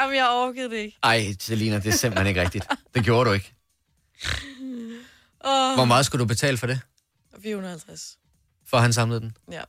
[0.00, 0.98] Jamen, jeg orkede det ikke.
[1.02, 2.66] Ej, Selina, det er simpelthen ikke rigtigt.
[2.94, 3.52] Det gjorde du ikke.
[5.44, 6.80] Oh, Hvor meget skulle du betale for det,
[7.42, 8.18] 450.
[8.66, 9.36] for at han samlede den?
[9.52, 9.60] Ja.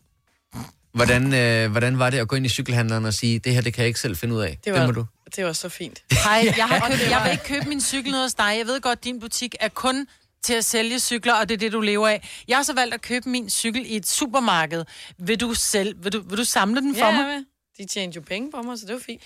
[0.93, 3.73] Hvordan, øh, hvordan var det at gå ind i cykelhandleren og sige, det her, det
[3.73, 4.59] kan jeg ikke selv finde ud af?
[4.65, 5.05] Det var, det må du.
[5.35, 6.03] det var så fint.
[6.11, 8.55] Hej, jeg, har købt, jeg vil ikke købe min cykel nede hos dig.
[8.57, 10.07] Jeg ved godt, din butik er kun
[10.43, 12.43] til at sælge cykler, og det er det, du lever af.
[12.47, 14.85] Jeg har så valgt at købe min cykel i et supermarked.
[15.17, 17.25] Vil du, selv, vil du, vil du samle den for ja, mig?
[17.25, 17.45] men
[17.77, 19.21] De tjente jo penge på mig, så det var fint.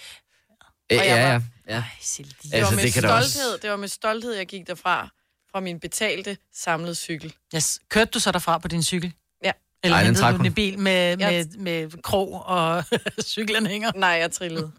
[0.92, 1.84] Øh, Og jeg ja, var- ja, ja.
[2.18, 5.10] Det Altså, var med det kan stolthed, også- det var med stolthed, jeg gik derfra.
[5.52, 7.34] Fra min betalte, samlede cykel.
[7.56, 7.80] Yes.
[7.90, 9.14] Kørte du så derfra på din cykel?
[9.44, 9.52] Ja.
[9.84, 10.54] Eller Ej, den hentede du hun.
[10.54, 12.84] bil med, med, med krog og
[13.34, 13.92] cykelanhænger?
[13.96, 14.72] Nej, jeg trillede.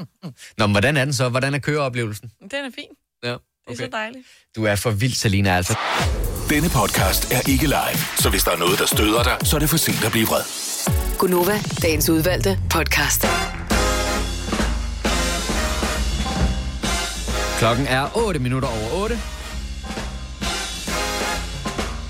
[0.58, 1.28] Nå, men hvordan er den så?
[1.28, 2.30] Hvordan er køreoplevelsen?
[2.40, 2.84] Den er fin.
[3.24, 3.38] Ja, Det
[3.68, 4.26] er så dejligt.
[4.56, 5.78] Du er for vild, Selina, altså.
[6.50, 9.60] Denne podcast er ikke live, så hvis der er noget, der støder dig, så er
[9.60, 10.42] det for sent at blive vred.
[11.18, 13.24] Gunova, dagens udvalgte podcast.
[17.64, 19.18] Klokken er 8 minutter over 8.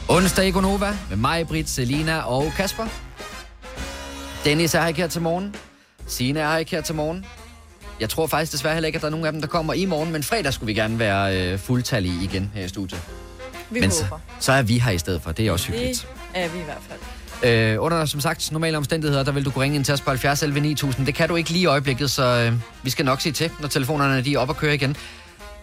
[0.08, 2.86] Onsdag i Gonova med mig, Britt, Selina og Kasper.
[4.44, 5.54] Dennis er ikke her til morgen.
[6.06, 7.24] Signe er ikke her til morgen.
[8.00, 9.84] Jeg tror faktisk desværre heller ikke, at der er nogen af dem, der kommer i
[9.84, 13.00] morgen, men fredag skulle vi gerne være øh, fuldtallige igen her i studiet.
[13.70, 14.20] Vi men så, håber.
[14.40, 15.32] så er vi her i stedet for.
[15.32, 16.08] Det er også hyggeligt.
[16.34, 17.00] Det er vi i hvert fald.
[17.52, 20.10] Øh, under, som sagt, normale omstændigheder, der vil du kunne ringe ind til os på
[20.10, 21.06] 70 11 9000.
[21.06, 22.52] Det kan du ikke lige i øjeblikket, så øh,
[22.82, 24.96] vi skal nok sige til, når telefonerne de er op og køre igen.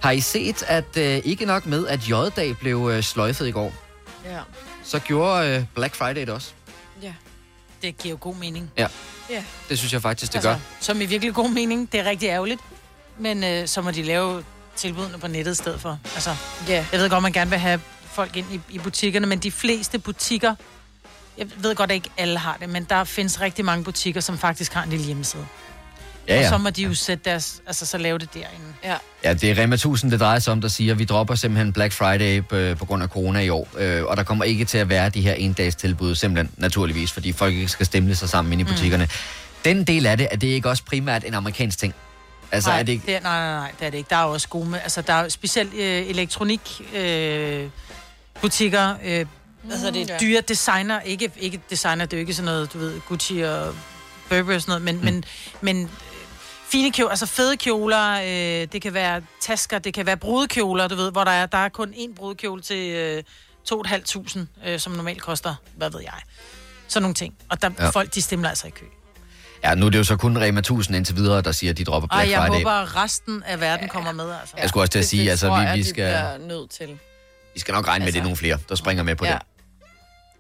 [0.02, 3.74] Har I set, at øh, ikke nok med, at J-dag blev øh, sløjfet i går,
[4.26, 4.40] Ja.
[4.84, 6.52] så gjorde øh, Black Friday det også.
[7.02, 7.14] Ja.
[7.82, 8.72] Det giver jo god mening.
[8.78, 8.88] Ja,
[9.30, 9.44] Ja.
[9.70, 10.58] det synes jeg faktisk, det altså, gør.
[10.80, 11.92] Som i virkelig god mening.
[11.92, 12.62] Det er rigtig ærgerligt.
[13.20, 14.44] Men øh, så må de lave
[14.76, 16.00] tilbudene på nettet i stedet for.
[16.16, 16.36] Altså,
[16.68, 16.86] ja.
[16.92, 20.00] Jeg ved godt, man gerne vil have folk ind i, i butikkerne, men de fleste
[20.00, 20.56] butikker,
[21.38, 24.38] jeg ved godt, at ikke alle har det, men der findes rigtig mange butikker, som
[24.38, 25.48] faktisk har en lille hjemmeside.
[26.28, 26.58] Ja, Og så ja.
[26.58, 28.66] må de jo sætte deres, altså så lave det derinde.
[28.84, 28.96] Ja.
[29.24, 31.74] Ja, det er Rema 1000, det drejer sig om, der siger, at vi dropper simpelthen
[31.74, 33.68] Black Friday på, på grund af corona i år.
[33.78, 37.32] Øh, og der kommer ikke til at være de her en-dags tilbud, simpelthen naturligvis, fordi
[37.32, 38.70] folk ikke skal stemle sig sammen inde i Mm.
[38.72, 39.08] butikkerne.
[39.66, 41.94] Den del af det, er det ikke også primært en amerikansk ting?
[42.52, 43.06] Altså, nej, er det ikke...
[43.06, 44.10] det er, nej, nej, nej, det er det ikke.
[44.10, 47.68] Der er også gode med, altså der er specielt øh, elektronik øh,
[48.42, 49.26] butikker, øh,
[49.72, 50.18] hedder det, ja.
[50.22, 53.76] dyre designer, ikke, ikke designer, det er jo ikke sådan noget, du ved, Gucci og
[54.30, 55.04] Burberry og sådan noget, men, mm.
[55.06, 55.24] men,
[55.62, 55.90] men øh,
[56.72, 60.96] fine kjoler, altså fede kjoler, øh, det kan være tasker, det kan være brudekjoler, du
[60.96, 63.24] ved, hvor der er, der er kun én brudekjole til øh,
[63.74, 66.14] 2.500, øh, som normalt koster, hvad ved jeg.
[66.88, 67.34] Sådan nogle ting.
[67.50, 67.84] Og der, Ja.
[67.84, 67.90] ja.
[67.90, 68.86] folk, de stemmer altså i kø.
[69.64, 71.84] Ja, nu er det jo så kun Rema 1000 indtil videre, der siger, at de
[71.84, 72.58] dropper Black Og jeg Friday.
[72.58, 74.56] håber, at resten af verden kommer med, altså.
[74.58, 77.00] Jeg skulle også til at sige, altså, tror vi, jeg, vi skal, bliver nødt til.
[77.54, 79.32] vi skal nok regne med, at det er nogle flere, der springer med på Ja.
[79.34, 79.42] det.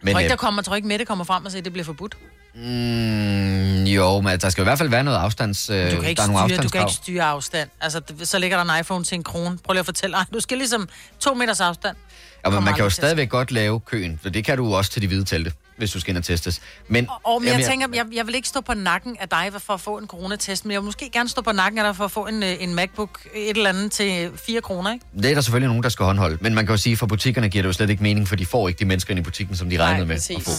[0.04, 1.66] Men, Men, tror ikke, øh, der kommer, tror ikke, Mette kommer frem og siger, at
[1.66, 2.18] det bliver forbudt.
[2.56, 5.70] Mm, jo, men der skal i hvert fald være noget afstands...
[5.70, 7.70] Øh, Du kan, ikke der er nogle styre, du kan ikke styre afstand.
[7.82, 9.58] Altså, det- så ligger der en iPhone til en krone.
[9.64, 10.16] Prøv lige at fortælle.
[10.18, 10.89] Ej, du skal ligesom
[11.20, 11.97] to meters afstand.
[12.45, 15.02] Ja, men man kan jo stadigvæk godt lave køen, for det kan du også til
[15.02, 16.62] de hvide telte, hvis du skal ind og testes.
[16.88, 19.49] Men, Og men jeg jamen, tænker, jeg, jeg vil ikke stå på nakken af dig
[19.60, 21.95] for at få en coronatest, men jeg vil måske gerne stå på nakken af dig
[21.95, 25.06] for at få en, øh, en MacBook, et eller andet til 4 kroner, ikke?
[25.18, 26.38] Det er der selvfølgelig nogen, der skal håndholde.
[26.41, 28.36] Men man kan jo sige, at for butikkerne giver det jo slet ikke mening, for
[28.36, 30.52] de får ikke de mennesker ind i butikken, som de regnede med at få.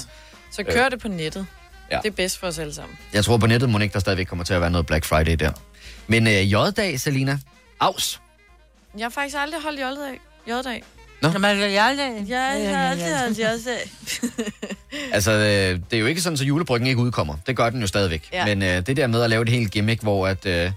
[0.52, 1.46] Så kør det på nettet.
[1.92, 2.00] Ja.
[2.02, 2.98] Det er bedst for os alle sammen.
[3.12, 5.36] Jeg tror på nettet må ikke, der stadigvæk kommer til at være noget Black Friday
[5.36, 5.52] der.
[6.06, 7.38] Men øh, J-dag, Selina.
[7.80, 8.20] Aus.
[8.98, 10.20] Jeg har faktisk aldrig holdt jolledag.
[10.50, 10.82] Jolledag.
[11.22, 11.28] Nå.
[11.28, 13.90] Jamen, jeg, jeg, Ja, jeg har aldrig holdt jolledag.
[15.12, 17.34] Altså, øh, det er jo ikke sådan, så julebryggen ikke udkommer.
[17.46, 18.28] Det gør den jo stadigvæk.
[18.32, 18.46] Ja.
[18.46, 20.70] Men øh, det der med at lave et helt gimmick, hvor at, øh,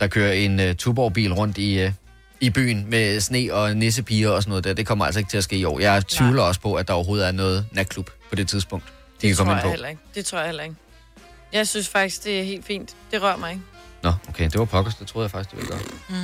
[0.00, 1.92] der kører en øh, Tuborg-bil rundt i, øh,
[2.40, 5.36] i byen med sne og nissepiger og sådan noget der, det kommer altså ikke til
[5.38, 5.80] at ske i år.
[5.80, 8.84] Jeg tvivler også på, at der overhovedet er noget natklub på det tidspunkt,
[9.22, 9.70] de Det kan tror komme jeg ind på.
[9.70, 10.00] heller ikke.
[10.14, 10.76] Det tror jeg heller ikke.
[11.52, 12.96] Jeg synes faktisk, det er helt fint.
[13.10, 13.62] Det rører mig ikke.
[14.02, 14.94] Nå, okay, det var pokkers.
[14.94, 15.80] Det troede jeg faktisk, det ville gøre.
[16.08, 16.14] Mm.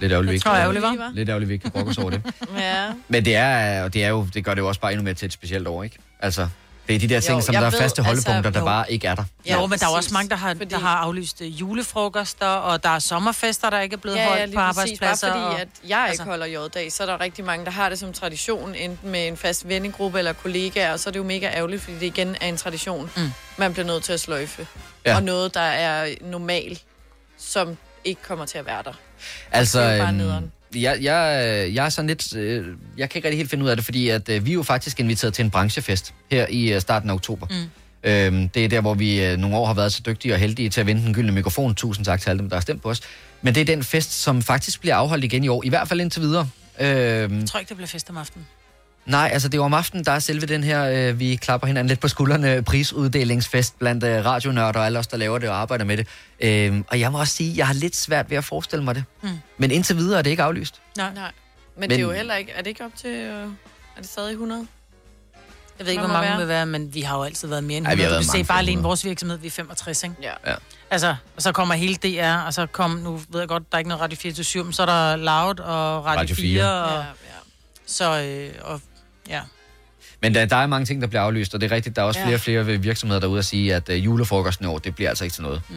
[0.00, 1.10] Lidt ærgerligt, vi Det ikke tror jeg var.
[1.14, 2.22] Lidt ærgerligt, vi ikke kan brokke os over det.
[2.58, 2.92] Ja.
[3.08, 5.14] Men det er, og det er jo, det gør det jo også bare endnu mere
[5.14, 5.96] til et specielt år, ikke?
[6.20, 6.48] Altså,
[6.86, 8.64] det er de der ting, Jo, som der er ved, faste holdepunkter, altså, der jo.
[8.64, 9.24] bare ikke er der.
[9.46, 10.64] Ja, jo, men der er også mange, der har, fordi...
[10.64, 14.28] der har aflyst øh, julefrokoster, og der er sommerfester, der ikke er blevet Ja, ja,
[14.28, 14.78] holdt lige på præcis.
[14.78, 15.32] arbejdspladser.
[15.32, 15.60] Bare fordi, og...
[15.60, 18.12] at jeg ikke altså- holder J-dag, så er der rigtig mange, der har det som
[18.12, 21.82] tradition, enten med en fast vennegruppe eller kollegaer, og så er det jo mega ærgerligt,
[21.82, 23.32] fordi det igen er en tradition, mm.
[23.56, 24.66] man bliver nødt til at sløjfe.
[25.04, 25.10] Ja.
[25.10, 25.16] Ja.
[25.16, 26.78] Og noget, der er normal,
[27.38, 28.92] som ikke kommer til at være der.
[29.52, 30.52] Altså, det er jo bare øhm, nederen.
[30.74, 32.36] Jeg, jeg, jeg er sådan lidt...
[32.36, 32.66] Øh,
[32.98, 34.62] jeg kan ikke rigtig helt finde ud af det, fordi at, øh, vi er jo
[34.62, 37.46] faktisk inviteret til en branchefest her i øh, starten af oktober.
[37.50, 38.10] Mm.
[38.10, 40.68] Øhm, det er der, hvor vi øh, nogle år har været så dygtige og heldige
[40.70, 41.74] til at vinde den gyldne mikrofon.
[41.74, 43.00] Tusind tak til alle dem, der har stemt på os.
[43.42, 46.00] Men det er den fest, som faktisk bliver afholdt igen i år, i hvert fald
[46.00, 46.48] indtil videre.
[46.80, 48.46] Øhm, Jeg tror ikke, det bliver fest om aftenen.
[49.06, 51.66] Nej, altså det er jo om aftenen, der er selve den her, øh, vi klapper
[51.66, 55.56] hinanden lidt på skuldrene, prisuddelingsfest blandt øh, radionørder og alle os, der laver det og
[55.56, 56.06] arbejder med det.
[56.40, 59.04] Øh, og jeg må også sige, jeg har lidt svært ved at forestille mig det.
[59.22, 59.28] Mm.
[59.58, 60.80] Men indtil videre er det ikke aflyst.
[60.96, 61.14] Nej.
[61.14, 61.30] Nej.
[61.74, 62.52] Men, Men det er jo heller ikke...
[62.52, 63.10] Er det ikke op til...
[63.10, 63.46] Øh, er
[64.00, 64.66] det stadig 100?
[65.78, 66.38] Jeg ved ikke, hvor mange være?
[66.38, 68.14] vil være, men vi har jo altid været mere end Ej, vi har 100.
[68.14, 70.14] været du kan se mange bare alene vores virksomhed, vi er 65, ikke?
[70.22, 70.32] Ja.
[70.46, 70.54] Ja.
[70.90, 73.78] Altså, og så kommer hele DR, og så kom, nu ved jeg godt, der er
[73.78, 76.44] ikke noget Radio 24 men så er der Loud og Radio, Radio 4.
[76.44, 76.82] 4.
[76.84, 77.06] Og, Ja, ja.
[77.86, 78.80] Så, øh, og,
[79.28, 79.40] ja.
[80.22, 82.06] Men der, der er mange ting, der bliver aflyst, og det er rigtigt, der er
[82.06, 82.26] også Ja.
[82.26, 85.24] flere og flere virksomheder derude at sige, at øh, julefrokosten i år, det bliver altså
[85.24, 85.62] ikke til noget.
[85.68, 85.76] Mm.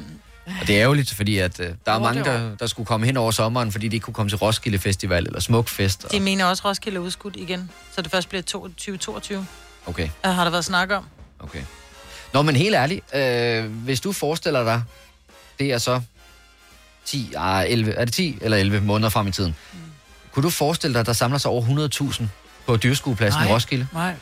[0.61, 3.17] Og det er ærgerligt, fordi at, øh, der er mange, der, der skulle komme hen
[3.17, 6.05] over sommeren, fordi de ikke kunne komme til Roskilde Festival eller Smukfest.
[6.05, 9.45] Og, De mener også, Roskilde er udskudt igen, så det først bliver 2022.
[9.85, 10.09] okay.
[10.23, 11.05] Har der været snak om?
[11.39, 11.61] Okay.
[12.33, 14.83] Nå, men helt ærligt, øh, hvis du forestiller dig,
[15.59, 16.01] det er så
[17.05, 19.55] 10, ah, 11, er det 10 eller 11 måneder frem i tiden.
[19.73, 19.79] Mm.
[20.31, 22.23] Kunne du forestille dig, at der samler sig over 100.000
[22.73, 23.51] på dyrskuepladsen i.
[23.51, 23.87] Roskilde?
[23.93, 24.13] Nej.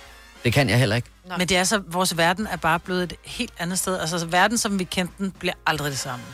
[0.44, 1.08] Det kan jeg heller ikke.
[1.28, 1.38] Nej.
[1.38, 4.00] Men det er så, vores verden er bare blevet et helt andet sted.
[4.00, 6.26] Altså, verden, som vi kendte den, bliver aldrig det samme.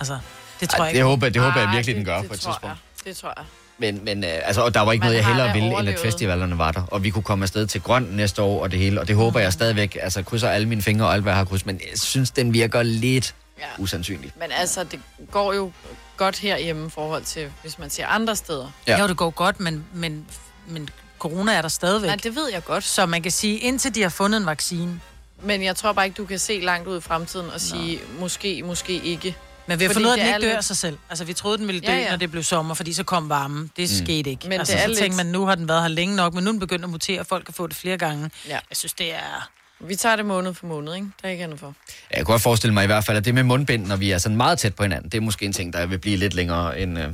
[0.00, 0.18] Altså,
[0.60, 0.98] det tror Ej, jeg ikke.
[0.98, 2.76] det håber- det håber jeg Ej, virkelig, den gør det på et tror tidspunkt.
[3.04, 3.08] Jeg.
[3.12, 3.44] Det tror jeg.
[3.78, 5.76] Men, men øh, altså, og der var ikke Man noget, jeg hellere ville, end at
[5.76, 5.98] overlevet.
[6.00, 6.82] festivalerne var der.
[6.90, 9.00] Og vi kunne komme afsted til Grøn næste år og det hele.
[9.00, 9.96] Og det håber jeg stadigvæk.
[10.00, 11.66] Altså, krydser alle mine fingre og alt, hvad jeg har krydset.
[11.66, 13.64] Men jeg synes, den virker lidt ja.
[13.78, 14.36] usandsynligt.
[14.40, 15.00] Men altså, det
[15.30, 15.72] går jo
[16.16, 18.66] godt herhjemme i forhold til, hvis man ser andre steder.
[18.86, 19.00] Ja.
[19.00, 20.26] Jo, det går godt, men, men,
[20.66, 20.88] men
[21.28, 22.08] corona er der stadigvæk.
[22.08, 22.84] Nej, det ved jeg godt.
[22.84, 25.00] Så man kan sige, indtil de har fundet en vaccine.
[25.42, 28.62] Men jeg tror bare ikke, du kan se langt ud i fremtiden og sige, måske,
[28.64, 29.36] måske ikke.
[29.66, 30.98] Men vi har fundet ud af, at det den ikke dør lidt- sig selv.
[31.10, 33.28] Altså, vi troede, den ville dø, Ja, ja, når det blev sommer, fordi så kom
[33.28, 33.70] varmen.
[33.76, 34.06] Det Mm.
[34.06, 34.48] skete ikke.
[34.48, 36.34] Men altså, det er så lidt- tænker man, nu har den været her længe nok,
[36.34, 38.30] men nu er den begyndt at mutere, og folk kan få det flere gange.
[38.48, 38.50] Ja.
[38.52, 39.48] Jeg synes, det er...
[39.80, 41.06] Vi tager det måned for måned, ikke?
[41.22, 41.74] Der er ikke andet for.
[42.10, 44.18] Jeg kunne godt forestille mig i hvert fald, at det med mundbind, når vi er
[44.18, 46.78] sådan meget tæt på hinanden, det er måske en ting, der vil blive lidt længere
[46.80, 46.98] end...
[46.98, 47.08] Øh,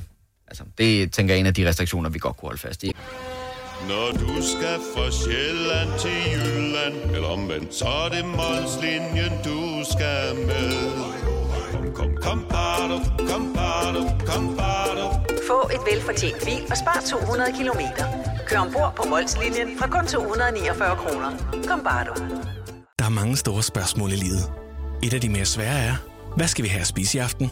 [0.49, 2.93] altså, det tænker jeg er en af de restriktioner, vi godt kunne holde fast i.
[3.89, 9.61] Når du skal fra Sjælland til Jylland Eller omvendt, så er det Molslinjen, du
[9.93, 10.73] skal med
[11.73, 12.97] Kom, kom, kom, bado,
[13.31, 15.07] kom, bado, kom, bado.
[15.49, 18.05] Få et velfortjent bil og spar 200 kilometer.
[18.47, 21.31] Kør ombord på Molslinjen fra kun 249 kroner.
[21.69, 22.15] Kom bare du.
[22.99, 24.53] Der er mange store spørgsmål i livet.
[25.03, 25.95] Et af de mere svære er,
[26.37, 27.51] hvad skal vi have at spise i aften?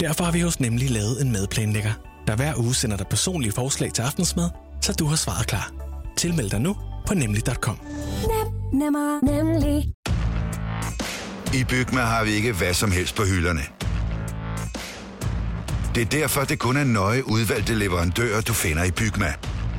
[0.00, 1.92] Derfor har vi hos Nemlig lavet en madplanlægger,
[2.26, 4.48] der hver uge sender dig personlige forslag til aftensmad,
[4.82, 5.72] så du har svaret klar.
[6.16, 6.76] Tilmeld dig nu
[7.06, 7.78] på nemlig.com.
[8.22, 9.92] Nem, nemmer, nemlig.
[11.54, 13.62] I Bygma har vi ikke hvad som helst på hylderne.
[15.94, 19.34] Det er derfor, det kun er nøje udvalgte leverandører, du finder i Bygma.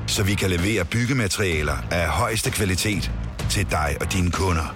[0.08, 3.12] Så vi kan levere byggematerialer af højeste kvalitet
[3.50, 4.76] til dig og dine kunder.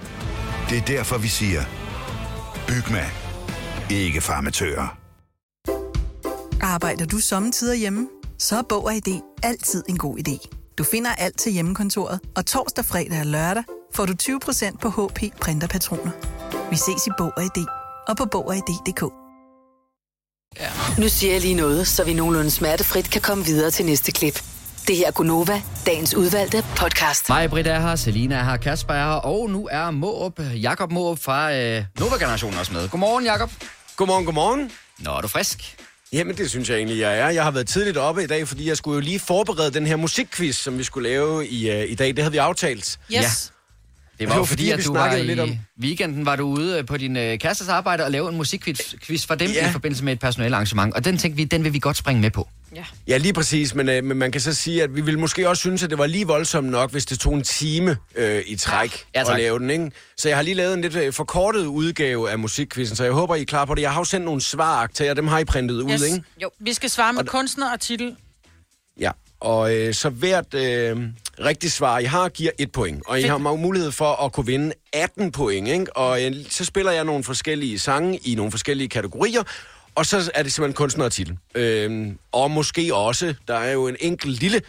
[0.70, 1.62] Det er derfor, vi siger,
[2.68, 3.04] Bygma.
[3.90, 4.96] Ikke farmatører.
[6.60, 8.08] Arbejder du sommetider hjemme?
[8.38, 10.48] Så er Bog og ID altid en god idé.
[10.78, 13.64] Du finder alt til hjemmekontoret, og torsdag, fredag og lørdag
[13.94, 16.10] får du 20% på HP Printerpatroner.
[16.70, 17.66] Vi ses i Bog og ID
[18.08, 19.02] og på Bog og ID.dk.
[20.98, 24.42] Nu siger jeg lige noget, så vi nogenlunde smertefrit kan komme videre til næste klip.
[24.88, 27.28] Det her er Gunova, dagens udvalgte podcast.
[27.28, 30.92] Mig, Britt er her, Selina er her, Kasper er her, og nu er Måb, Jakob
[30.92, 32.88] Måb fra øh, Nova-generationen også med.
[32.88, 33.50] Godmorgen, Jakob.
[33.96, 34.70] Godmorgen, godmorgen.
[34.98, 35.76] Nå, er du frisk?
[36.14, 37.28] Jamen, det synes jeg egentlig, jeg er.
[37.28, 39.96] Jeg har været tidligt oppe i dag, fordi jeg skulle jo lige forberede den her
[39.96, 42.08] musikquiz, som vi skulle lave i, uh, i dag.
[42.08, 42.98] Det havde vi aftalt.
[43.16, 43.52] Yes.
[44.18, 46.78] Det var Det var fordi, at du var i lidt om- weekenden, var du ude
[46.78, 49.68] øh, på din øh, kærestes arbejde og lave en musikquiz quiz for dem Ja.
[49.68, 50.94] i forbindelse med et personale arrangement.
[50.94, 52.48] Og den tænkte vi, den vil vi godt springe med på.
[53.08, 55.60] Ja, lige præcis, men, øh, men man kan så sige, at vi ville måske også
[55.60, 59.04] synes, at det var lige voldsomt nok, hvis det tog en time øh, i træk
[59.14, 59.38] Ja, at tak.
[59.38, 59.90] lave den, ikke?
[60.16, 63.34] Så jeg har lige lavet en lidt øh, forkortet udgave af musikquizzen, så jeg håber,
[63.34, 63.82] I er klar på det.
[63.82, 66.22] Jeg har jo sendt nogle svar til jer, dem har I printet ud, ikke?
[66.42, 66.50] Jo.
[66.60, 68.16] Vi skal svare med Og kunstner og titel.
[69.00, 69.10] Ja,
[69.40, 70.96] og øh, så hvert øh,
[71.40, 73.02] rigtigt svar, I har, giver et point.
[73.06, 73.30] Og I Fedt.
[73.30, 75.96] har ma- mulighed for at kunne vinde 18 point, ikke?
[75.96, 79.42] Og øh, så spiller jeg nogle forskellige sange i nogle forskellige kategorier,
[79.94, 81.38] og så er det simpelthen kunstner og titel.
[81.54, 84.60] Øh, og måske også, der er jo en enkelt lille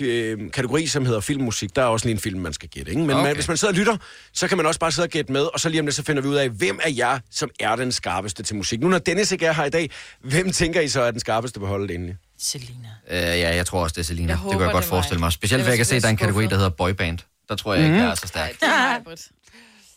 [0.00, 1.76] øh, kategori, som hedder filmmusik.
[1.76, 3.02] Der er også lige en film, man skal gætte, ikke?
[3.02, 3.22] Men Okay.
[3.26, 3.96] man, hvis man sidder og lytter,
[4.32, 6.02] så kan man også bare sidde og gætte med, og så lige om det, så
[6.02, 8.80] finder vi ud af, hvem er jeg, som er den skarpeste til musik.
[8.80, 11.60] Nu når Dennis ikke er her i dag, hvem tænker I så er den skarpeste
[11.60, 12.16] på holdet egentlig?
[12.38, 12.88] Selina.
[13.10, 14.32] Øh, ja, jeg tror også, det er Selina.
[14.32, 15.32] Det håber, kan jeg godt det forestille mig.
[15.32, 17.18] Specielt, fordi jeg kan se, at der er en kategori, der hedder boyband.
[17.48, 18.02] Der tror jeg ikke, Mhm.
[18.04, 18.50] jeg er så stærk.
[18.60, 18.68] Det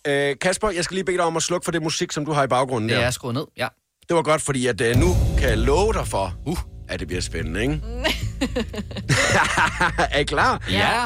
[0.08, 0.30] er.
[0.30, 2.32] Øh, Kasper, jeg skal lige bede dig om at slukke for det musik, som du
[2.32, 3.04] har i baggrunden Det der.
[3.06, 3.68] er skruet ned, ja.
[4.08, 6.58] Det var godt, fordi at, uh, nu kan jeg love dig for, uh,
[6.90, 7.82] at det bliver spændende, ikke?
[10.12, 10.64] er I klar?
[10.72, 11.06] Ja.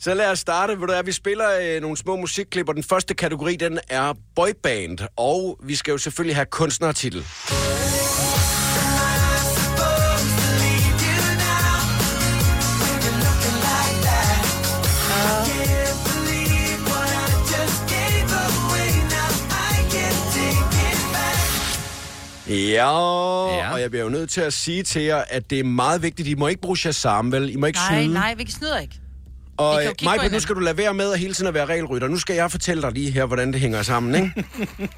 [0.00, 0.72] Så lad os starte.
[0.72, 4.12] Ved du, hvad, vi spiller øh, nogle små musikklip, og den første kategori, den er
[4.36, 4.98] boyband.
[5.16, 7.24] Og vi skal jo selvfølgelig have kunstnertitel.
[22.48, 25.64] Ja, ja, og jeg bliver jo nødt til at sige til jer, at det er
[25.64, 26.28] meget vigtigt.
[26.28, 27.50] I må ikke bruge Shazam, vel?
[27.50, 28.14] I må ikke Nej, snyde.
[28.14, 28.94] nej, vi snyder ikke.
[29.56, 32.08] Og Majbert, nu skal du lade være med at hele tiden at være regelrytter.
[32.08, 34.44] Nu skal jeg fortælle dig lige her, hvordan det hænger sammen, ikke?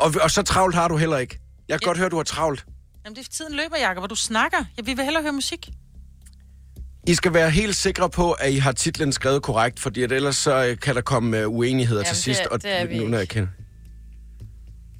[0.00, 1.38] og, og så travlt har du heller ikke.
[1.68, 2.64] Jeg kan godt høre, du har travlt.
[3.04, 4.58] Jamen, det er tiden løber, Jacob, og du snakker.
[4.76, 5.68] Ja, vi vil hellere høre musik.
[7.06, 10.36] I skal være helt sikre på, at I har titlen skrevet korrekt, fordi at ellers
[10.36, 12.40] så øh, kan der komme uh, uenigheder Jamen, til sidst.
[12.40, 13.48] det er- det er vi nu, når jeg kender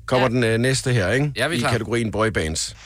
[0.09, 0.35] kommer ja.
[0.35, 1.33] den øh, næste her, ikke?
[1.37, 1.71] Ja, vi er I klar.
[1.71, 2.77] kategorien boybands.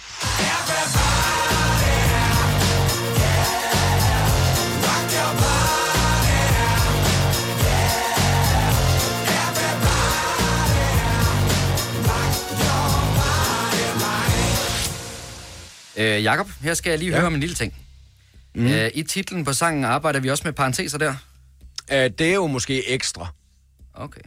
[15.97, 17.16] Øh, Jakob, her skal jeg lige ja.
[17.16, 17.75] høre om en lille ting.
[18.55, 18.66] Mm.
[18.66, 21.14] Øh, I titlen på sangen arbejder vi også med parenteser der.
[21.93, 23.27] Øh, det er jo måske ekstra.
[23.95, 24.20] Okay.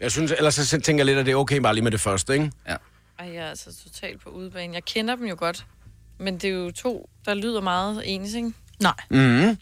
[0.00, 2.00] Jeg synes, ellers så tænker jeg lidt, at det er okay bare lige med det
[2.00, 2.52] første, ikke?
[2.68, 2.76] Ja.
[3.18, 4.74] Ej, jeg er altså totalt på udebane.
[4.74, 5.66] Jeg kender dem jo godt.
[6.18, 8.52] Men det er jo to, der lyder meget ens, ikke?
[8.80, 8.94] Nej.
[9.10, 9.58] Mm-hmm.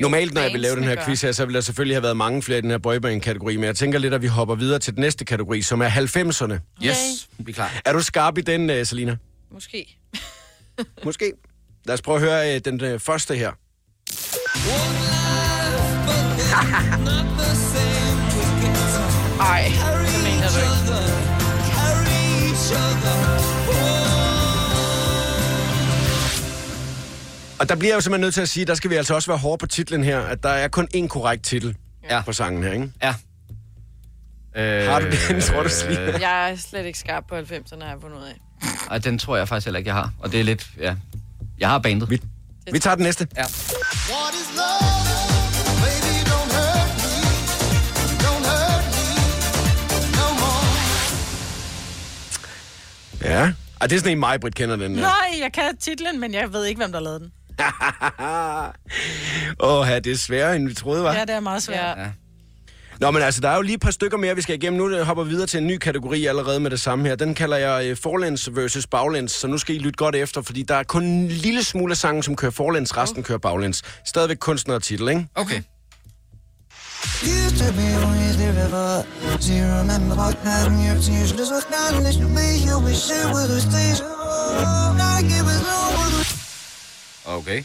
[0.00, 2.16] Normalt, når jeg vil lave den her quiz her, så vil der selvfølgelig have været
[2.16, 4.94] mange flere i den her boyband-kategori, men jeg tænker lidt, at vi hopper videre til
[4.94, 6.84] den næste kategori, som er 90'erne.
[6.86, 7.80] Yes, vi er klar.
[7.84, 9.16] Er du skarp i den, uh, Selina?
[9.50, 9.98] Måske.
[11.04, 11.32] Måske.
[11.84, 13.52] Lad os prøve at høre uh, den uh, første her.
[19.40, 19.72] Ej,
[20.06, 20.80] det mener du ikke.
[27.60, 29.30] Og der bliver jeg jo simpelthen nødt til at sige, der skal vi altså også
[29.30, 31.76] være hårde på titlen her, at der er kun én korrekt titel
[32.10, 32.22] ja.
[32.22, 32.92] på sangen her, ikke?
[33.02, 33.14] Ja.
[34.56, 36.18] Øh, Har du den, tror du, Selina?
[36.20, 38.40] Jeg er slet ikke skarp på 90'erne, har jeg fundet ud af.
[38.90, 40.12] Ej, den tror jeg faktisk heller ikke, jeg har.
[40.18, 40.94] Og det er lidt, ja.
[41.58, 42.10] Jeg har bandet.
[42.10, 42.20] Vi,
[42.72, 43.28] vi tager den næste.
[43.36, 43.44] Ja.
[53.24, 53.52] Ja.
[53.80, 55.00] Og det er sådan en, mig, Britt kender den der.
[55.00, 57.32] Nej, jeg kan titlen, men jeg ved ikke, hvem der lavede den.
[59.60, 61.14] Åh, ja, det er sværere, end vi troede, var.
[61.14, 61.98] Ja, det er meget svært.
[61.98, 62.06] Ja.
[63.00, 64.78] Nå, men altså, der er jo lige et par stykker mere, vi skal igennem.
[64.78, 67.16] Nu øh, hopper vi videre til en ny kategori allerede med det samme her.
[67.16, 70.62] Den kalder jeg uh, forlæns versus baglæns, så nu skal I lytte godt efter, fordi
[70.62, 73.82] der er kun en lille smule af sangen, som kører forlæns, resten kører baglæns.
[74.04, 75.26] Stadigvæk kunstner og titel, ikke?
[75.34, 75.62] Okay.
[77.22, 77.88] Used to be
[78.40, 79.04] the river.
[79.44, 80.82] Do you remember what happened?
[80.84, 82.04] Useless with nothing.
[82.04, 82.76] This should be you.
[82.86, 83.98] We share with us days.
[84.02, 85.80] Oh, not give us no.
[87.38, 87.64] Okay.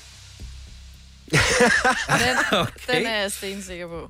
[2.23, 2.93] Den, Okay.
[2.97, 4.01] den er jeg stensikker på.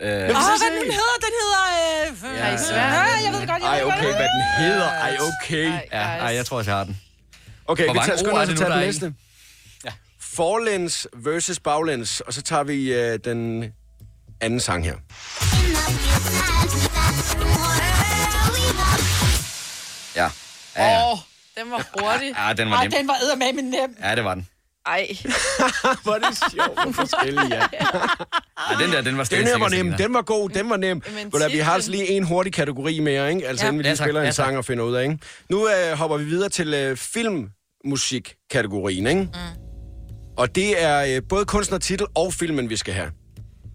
[0.00, 1.16] Øh, Åh, oh, hvad den hedder?
[1.26, 1.64] Den hedder...
[2.06, 2.48] Øh, Ja?
[2.48, 4.88] Ja, jeg ved det godt, jeg Ej, ved det okay, hvad den hedder.
[4.88, 5.64] Ej, okay.
[5.92, 7.00] ja, ej, jeg tror jeg har den.
[7.66, 9.14] Okay, Hvor vi tager, skynder er os at tage den næste.
[9.84, 9.90] Ja.
[10.20, 13.64] Forlæns versus baglæns, og så tager vi øh, den
[14.42, 14.94] anden sang her.
[20.16, 20.28] Ja.
[20.76, 21.12] Ja, ja.
[21.12, 21.18] Åh,
[21.58, 22.32] den var hurtig.
[22.48, 22.92] Ja, den var Ej, nem.
[22.92, 23.96] den var eddermame nem.
[24.02, 24.48] Ja, det var den.
[24.86, 25.08] Ej.
[26.02, 27.66] Hvor er det sjovt forskellige, ja.
[28.70, 31.02] Ja, den der, den var Den her var nem, den var god, den var nem.
[31.32, 33.48] Men Vi har altså lige en hurtig kategori mere, ikke?
[33.48, 33.68] Altså Ja.
[33.68, 34.04] inden vi lige Ja, tak.
[34.06, 34.34] spiller en Ja, tak.
[34.46, 35.18] sang og finder ud af, ikke?
[35.50, 39.20] Nu øh, hopper vi videre til øh, filmmusik-kategorien, ikke?
[39.22, 39.28] Mm.
[40.36, 43.10] Og det er øh, både kunstner, titel og filmen, vi skal have.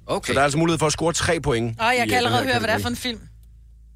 [0.07, 0.27] Okay.
[0.27, 1.81] Så der er altså mulighed for at score tre point.
[1.81, 3.19] Åh, jeg i, kan allerede høre, hvad det er for en film.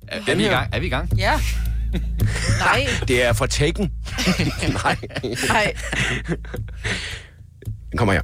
[0.08, 0.70] Er, er, vi i gang?
[0.74, 1.18] er vi i gang?
[1.18, 1.40] Ja.
[2.60, 2.88] Nej.
[3.08, 3.92] Det er fra Taken.
[4.84, 4.98] Nej.
[5.48, 5.74] Nej.
[7.92, 8.22] Den kommer her.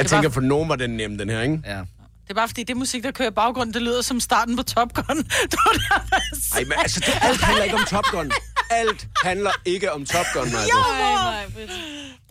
[0.00, 1.60] Jeg Det tænker, var- for nogen var den nem, den her, ikke?
[1.66, 1.76] Ja.
[1.76, 4.62] Det er bare fordi, det musik, der kører i baggrunden, det lyder som starten på
[4.62, 5.16] Top Gun.
[5.50, 6.04] det var der,
[6.56, 8.32] Ej, men altså, det, alt handler ikke om Top Gun.
[8.70, 10.66] Alt handler ikke om Top Gun, Maja.
[10.66, 11.66] Nej, nej.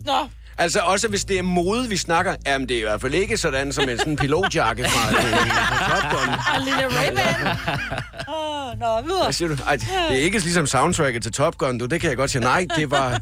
[0.06, 3.14] Nå, Altså også hvis det er mode, vi snakker, jamen det er i hvert fald
[3.14, 6.28] ikke sådan som en sådan pilotjakke fra, fra Top Gun.
[6.54, 7.48] og lille Ray-Ban.
[8.34, 9.22] Åh, nå, videre.
[9.24, 9.56] Hvad siger du?
[9.66, 11.86] Ej, det er ikke ligesom soundtracket til Top Gun, du.
[11.86, 12.42] Det kan jeg godt sige.
[12.42, 13.20] Nej, det var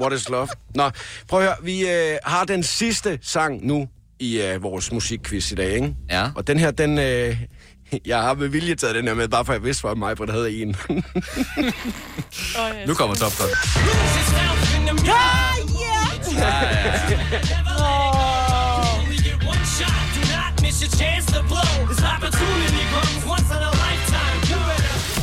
[0.00, 0.48] What is Love.
[0.74, 0.90] Nå,
[1.28, 1.56] prøv at høre.
[1.62, 3.88] Vi øh, har den sidste sang nu
[4.18, 5.94] i øh, vores musikquiz i dag, ikke?
[6.10, 6.30] Ja.
[6.36, 6.98] Og den her, den...
[6.98, 7.40] Øh,
[8.06, 10.24] jeg har med vilje taget den her med, bare for jeg vidste, hvor mig, hvor
[10.26, 10.68] der havde en.
[12.86, 13.48] Nu kommer Top Gun.
[15.06, 15.12] Ja,
[15.80, 16.04] ja.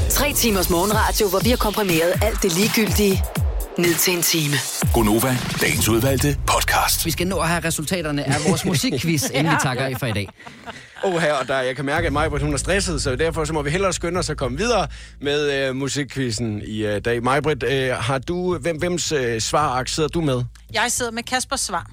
[0.09, 3.23] Tre timers morgenradio, hvor vi har komprimeret alt det ligegyldige
[3.81, 4.53] ned til en time.
[4.93, 7.05] Gonova, dagens udvalgte podcast.
[7.05, 10.11] Vi skal nå at have resultaterne af vores musikquiz, inden vi takker af for i
[10.11, 10.29] dag.
[11.03, 13.53] Åh, her, og der, jeg kan mærke, at Majbrit, hun er stresset, så derfor så
[13.53, 14.87] må vi hellere skynde os at komme videre
[15.21, 17.23] med øh, musikquizzen i øh, dag.
[17.23, 20.43] Majbrit, øh, har du, hvem, hvems øh, svarark sidder du med?
[20.73, 21.91] Jeg sidder med Kaspers svar.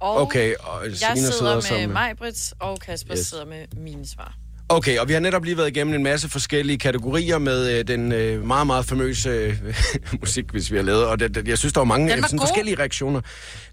[0.00, 3.26] Og Okay, og jeg Selina sidder, sidder med som- Majbrits, og Kasper yes.
[3.26, 4.34] sidder med mine svar.
[4.70, 8.12] Okay, og vi har netop lige været igennem en masse forskellige kategorier med øh, den
[8.12, 9.56] øh, meget, meget famøse øh,
[10.20, 11.06] musikquiz, vi har lavet.
[11.06, 13.20] Og det, det, jeg synes, der var mange var sådan, forskellige reaktioner.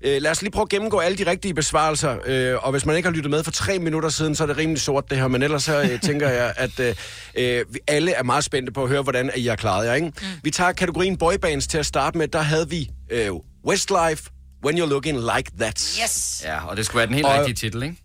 [0.02, 2.18] Øh, lad os lige prøve at gennemgå alle de rigtige besvarelser.
[2.26, 4.58] Øh, og hvis man ikke har lyttet med for tre minutter siden, så er det
[4.58, 5.28] rimelig sort det her.
[5.28, 6.96] Men ellers så øh, tænker jeg, at øh,
[7.36, 9.94] øh, vi alle er meget spændte på at høre, hvordan I har klaret jer.
[9.94, 10.08] Ikke?
[10.08, 10.26] Mm.
[10.44, 12.28] Vi tager kategorien boybands til at starte med.
[12.28, 13.30] Der havde vi øh,
[13.68, 14.24] Westlife,
[14.66, 15.98] When You're Looking Like That.
[16.04, 16.42] Yes.
[16.46, 17.96] Ja, og det skulle være den helt Og- rigtige titel, ikke?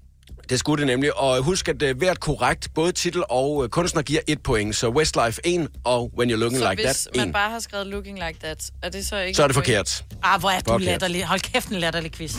[0.50, 1.16] Det skulle det nemlig.
[1.16, 4.76] Og husk, at uh, hvert korrekt, både titel og uh, kunstner giver et point.
[4.76, 7.32] Så Westlife 1 og When You're Looking Så Like hvis That man 1.
[7.32, 9.36] bare har skrevet looking like that, er det så ikke...
[9.36, 9.66] Så er det point?
[9.66, 10.04] forkert.
[10.22, 10.86] Ah, hvor er du Forkert.
[10.86, 11.26] latterlig.
[11.26, 12.36] Hold kæft, en latterlig quiz.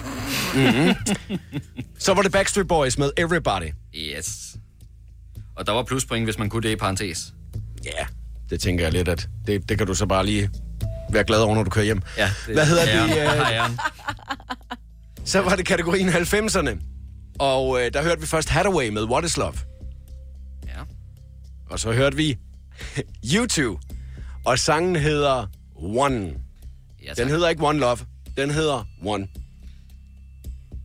[0.55, 0.95] Mm-hmm.
[1.99, 3.69] Så var det Backstreet Boys med Everybody.
[3.95, 4.29] Yes.
[5.57, 7.33] Og der var pluspoint, hvis man kunne det i parentes.
[7.85, 8.05] Ja,
[8.49, 10.49] det tænker jeg lidt, at det, det kan du så bare lige
[11.11, 12.01] være glad over, når du kører hjem.
[12.17, 13.11] Ja, det Hvad hedder er det?
[13.11, 13.71] øh, jeg.
[15.25, 16.77] Så var det kategorien 90'erne.
[17.39, 19.53] Og øh, der hørte vi først Hathaway med What is Love.
[20.67, 20.81] Ja.
[21.69, 22.37] Og så hørte vi
[23.35, 23.79] U2.
[24.45, 26.33] Og sangen hedder One.
[27.05, 27.97] Ja, den hedder ikke One Love.
[28.37, 29.27] Den hedder One.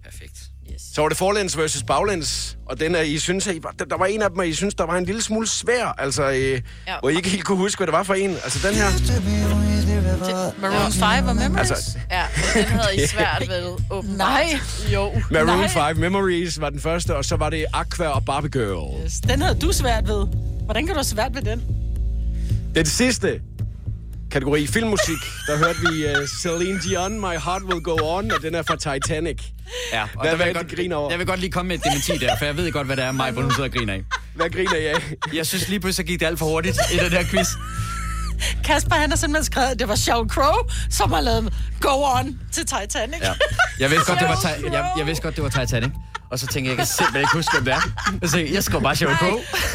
[0.05, 0.51] Perfekt.
[0.73, 0.83] Yes.
[0.95, 2.59] Så var det forlæns versus baglæns.
[2.67, 4.75] Og den er, I synes, I, der, der var en af dem, og I synes,
[4.75, 5.87] der var en lille smule svær.
[5.87, 6.61] Altså, øh, ja.
[6.87, 6.97] Ja.
[7.01, 8.31] hvor I ikke helt kunne huske, hvad det var for en.
[8.31, 9.76] Altså, den her...
[10.61, 11.71] Maroon 5 og Memories.
[11.71, 12.23] Altså, Ja,
[12.55, 14.19] den havde I svært ved, åbenbart.
[14.19, 14.59] Nej.
[14.93, 15.13] Jo.
[15.31, 15.69] Maroon Nej.
[15.95, 19.05] 5 Memories var den første, og så var det Aqua og Barbie Girl.
[19.05, 20.27] Yes, Den havde du svært ved.
[20.65, 21.63] Hvordan kan du have svært ved den?
[22.75, 23.41] Den sidste
[24.31, 28.55] kategori filmmusik, der hørte vi uh, Celine Dion, My Heart Will Go On, og den
[28.55, 29.43] er fra Titanic.
[29.93, 31.11] Ja, og Hvad der vil er jeg godt, griner over?
[31.11, 33.05] Jeg vil godt lige komme med et dementi der, for jeg ved godt, hvad det
[33.05, 34.03] er, mig, hvor hun sidder og griner af.
[34.35, 35.15] Hvad griner jeg af?
[35.35, 37.49] Jeg synes lige pludselig, gik det alt for hurtigt i den der quiz.
[38.65, 40.57] Kasper, han har simpelthen skrevet, at det var Sheryl Crow,
[40.91, 43.21] som har lavet Go On til Titanic.
[43.23, 43.33] Ja.
[43.81, 45.91] Jeg vidste godt, det var, Ti- jeg, jeg vidste godt, det var Titanic.
[46.31, 47.75] Og så tænkte jeg, jeg kan simpelthen ikke huske, hvem det
[48.23, 48.27] er.
[48.29, 49.33] Så jeg skrev bare Sheryl Crow.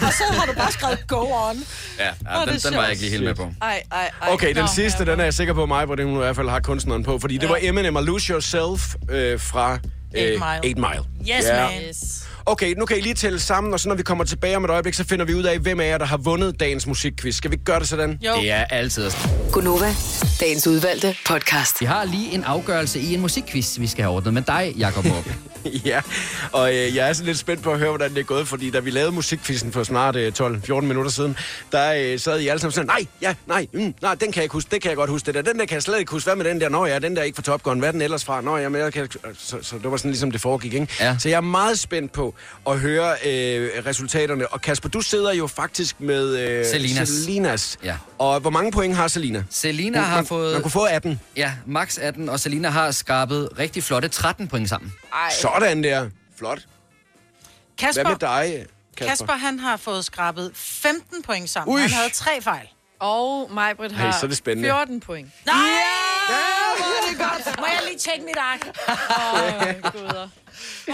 [0.07, 1.55] Og så har du bare skrevet Go On.
[1.99, 3.51] Ja, ja det den, er den var jeg ikke lige helt med på.
[3.61, 4.29] Ej, ej, ej.
[4.33, 6.35] Okay, den Nå, sidste, den er jeg sikker på mig, hvor den hun i hvert
[6.35, 10.39] fald har kunstneren på, fordi det var Eminem og Lose Yourself øh, fra øh, Eight
[10.39, 10.57] Mile.
[10.59, 11.03] 8 Mile.
[11.21, 11.69] Yes, Ja.
[11.69, 11.81] man.
[11.89, 11.97] Yes.
[12.45, 14.69] Okay, nu kan I lige tælle sammen, og så når vi kommer tilbage om et
[14.69, 17.35] øjeblik, så finder vi ud af, hvem af jer, der har vundet dagens musikquiz.
[17.35, 18.19] Skal vi ikke gøre det sådan?
[18.25, 18.33] Jo.
[18.41, 19.11] Det er altid.
[19.51, 19.95] Gunova,
[20.39, 21.81] dagens udvalgte podcast.
[21.81, 25.05] Vi har lige en afgørelse i en musikquiz, vi skal have ordnet med dig, Jakob
[25.05, 25.25] Måb.
[25.85, 26.01] ja,
[26.51, 28.69] og øh, jeg er sådan lidt spændt på at høre, hvordan det er gået, fordi
[28.69, 31.37] da vi lavede musikquizzen for snart øh, 12-14 minutter siden,
[31.71, 34.43] der øh, sad I alle sammen sådan, nej, ja, nej, mm, nej, den kan jeg
[34.43, 36.11] ikke huske, det kan jeg godt huske, det der, den der kan jeg slet ikke
[36.11, 37.87] huske, hvad med den der, nå ja, den der er ikke fra Top Gun, hvad
[37.89, 39.07] er den ellers fra, nå ja, men jeg kan,
[39.39, 40.87] så, så det var sådan ligesom det foregik, ikke?
[40.99, 41.10] Ja.
[41.19, 42.35] Så jeg er meget spændt på
[42.67, 47.09] at høre øh, resultaterne, og Kasper, du sidder jo faktisk med øh, Selinas.
[47.09, 47.77] Selinas.
[47.83, 47.95] Ja.
[48.17, 49.43] Og hvor mange point har Selina?
[49.49, 50.53] Selina har man, fået...
[50.53, 51.19] Man kunne få 18.
[51.35, 54.93] Ja, max 18, og Selina har skrabet rigtig flotte 13 point sammen.
[55.13, 55.29] Ej.
[55.41, 56.09] Sådan der.
[56.37, 56.59] Flot.
[57.77, 58.65] Kasper, Hvad med dig,
[58.97, 59.09] Kasper?
[59.09, 61.75] Kasper, han har fået skrabet 15 point sammen.
[61.75, 61.81] Ui.
[61.81, 62.67] Han havde tre fejl.
[62.99, 64.69] Og Majbrit har Hey, så er det spændende.
[64.69, 65.29] 14 point.
[65.45, 65.55] Nej!
[65.55, 67.59] Ja, hvor er det godt.
[67.59, 68.61] Må jeg lige tjekke mit ark?
[68.89, 70.27] Åh, guder.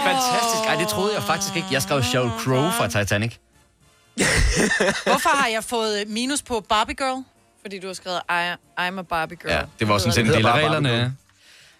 [0.02, 0.62] Fantastisk.
[0.66, 1.68] Ej, det troede jeg faktisk ikke.
[1.70, 3.32] Jeg skrev Sheryl Crow fra Titanic.
[5.06, 7.24] Hvorfor har jeg fået minus på Barbie Girl?
[7.60, 9.52] Fordi du har skrevet, I, I'm a Barbie girl.
[9.52, 11.16] Ja, det var sådan set en del af reglerne.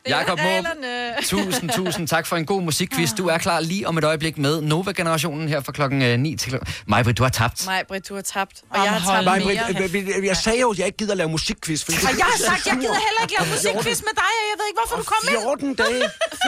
[0.09, 0.65] Jakob Måb,
[1.33, 3.11] tusind, tusind tak for en god musikquiz.
[3.19, 6.49] Du er klar lige om et øjeblik med Nova-generationen her fra klokken øh, 9 til
[6.49, 6.75] klokken...
[6.87, 7.67] Majbrit, du har tabt.
[7.67, 8.63] Majbrit, du har tabt.
[8.71, 9.89] Og jeg har tabt mere.
[9.91, 11.85] Britt, øh, øh, jeg sagde jo, at jeg ikke gider lave musikquiz.
[11.85, 14.57] Fordi Og jeg har sagt, jeg gider heller ikke lave musikquiz med dig, og jeg
[14.59, 15.41] ved ikke, hvorfor du kom ind.
[15.41, 16.03] 14 dage.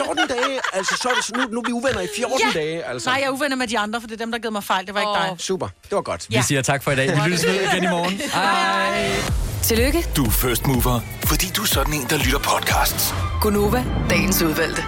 [0.05, 0.59] 14 dage.
[0.73, 2.59] Altså, så er det, nu, nu er vi uvenner i 14 Ja.
[2.59, 2.83] dage.
[2.85, 3.09] Altså.
[3.09, 4.85] Nej, jeg er uvenner med de andre, for det er dem, der givet mig fejl.
[4.85, 5.35] Det var ikke dig.
[5.39, 5.67] Super.
[5.89, 6.25] Det var godt.
[6.29, 7.07] Vi siger tak for i dag.
[7.15, 8.21] Vi lyttes ved igen i morgen.
[8.33, 9.50] Hej.
[9.63, 13.13] Tillykke, Du er first mover, fordi du er sådan en, der lytter podcasts.
[13.41, 14.83] Gunova, dagens udvalgte.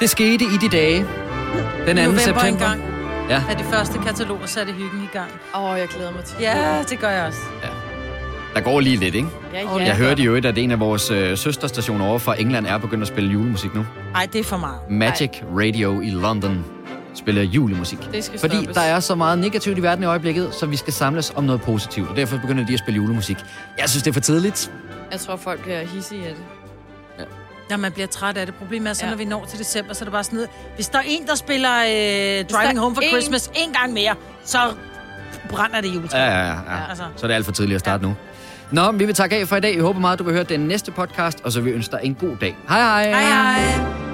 [0.00, 1.06] Det skete i de dage.
[1.86, 2.02] Den 2.
[2.02, 2.42] November september.
[2.42, 2.82] engang.
[3.28, 3.42] Ja.
[3.50, 5.30] Er de første kataloger satte hyggen i gang.
[5.54, 7.38] Åh, oh, jeg glæder mig til Ja, det gør jeg også.
[8.54, 9.28] Der går lige lidt, ikke?
[9.52, 9.84] Ja, ja.
[9.84, 13.08] Jeg hørte jo at en af vores øh, søsterstationer over fra England er begyndt at
[13.08, 13.86] spille julemusik nu.
[14.14, 14.78] Ej, det er for meget.
[14.90, 16.64] Magic Radio i London
[17.14, 17.98] spiller julemusik.
[18.12, 18.74] Det skal Fordi stoppes.
[18.74, 21.62] der er så meget negativt i verden i øjeblikket, så vi skal samles om noget
[21.62, 22.08] positivt.
[22.10, 23.36] Og derfor begynder de at spille julemusik.
[23.78, 24.72] Jeg synes, det er for tidligt.
[25.12, 26.44] Jeg tror, folk bliver hissige af det.
[27.70, 28.54] Ja, man bliver træt af det.
[28.54, 29.10] Problemet er så, Ja.
[29.10, 30.50] når vi når til december, så er det bare sådan noget.
[30.74, 33.92] Hvis der er en, der spiller øh, Driving der Home for en- Christmas en gang
[33.92, 34.58] mere, så
[35.48, 36.18] brænder det juletræ.
[36.18, 36.46] Ja, ja, ja.
[36.46, 36.88] Ja, ja.
[36.88, 37.04] altså.
[37.16, 38.14] Så er det alt for tidligt at starte nu.
[38.72, 39.74] Nå, vi vil takke af for i dag.
[39.76, 42.00] Vi håber meget, du vil høre den næste podcast, og så vil vi ønske dig
[42.02, 42.56] en god dag.
[42.68, 43.08] Hej hej.
[43.22, 43.22] Hej
[43.60, 44.13] hej.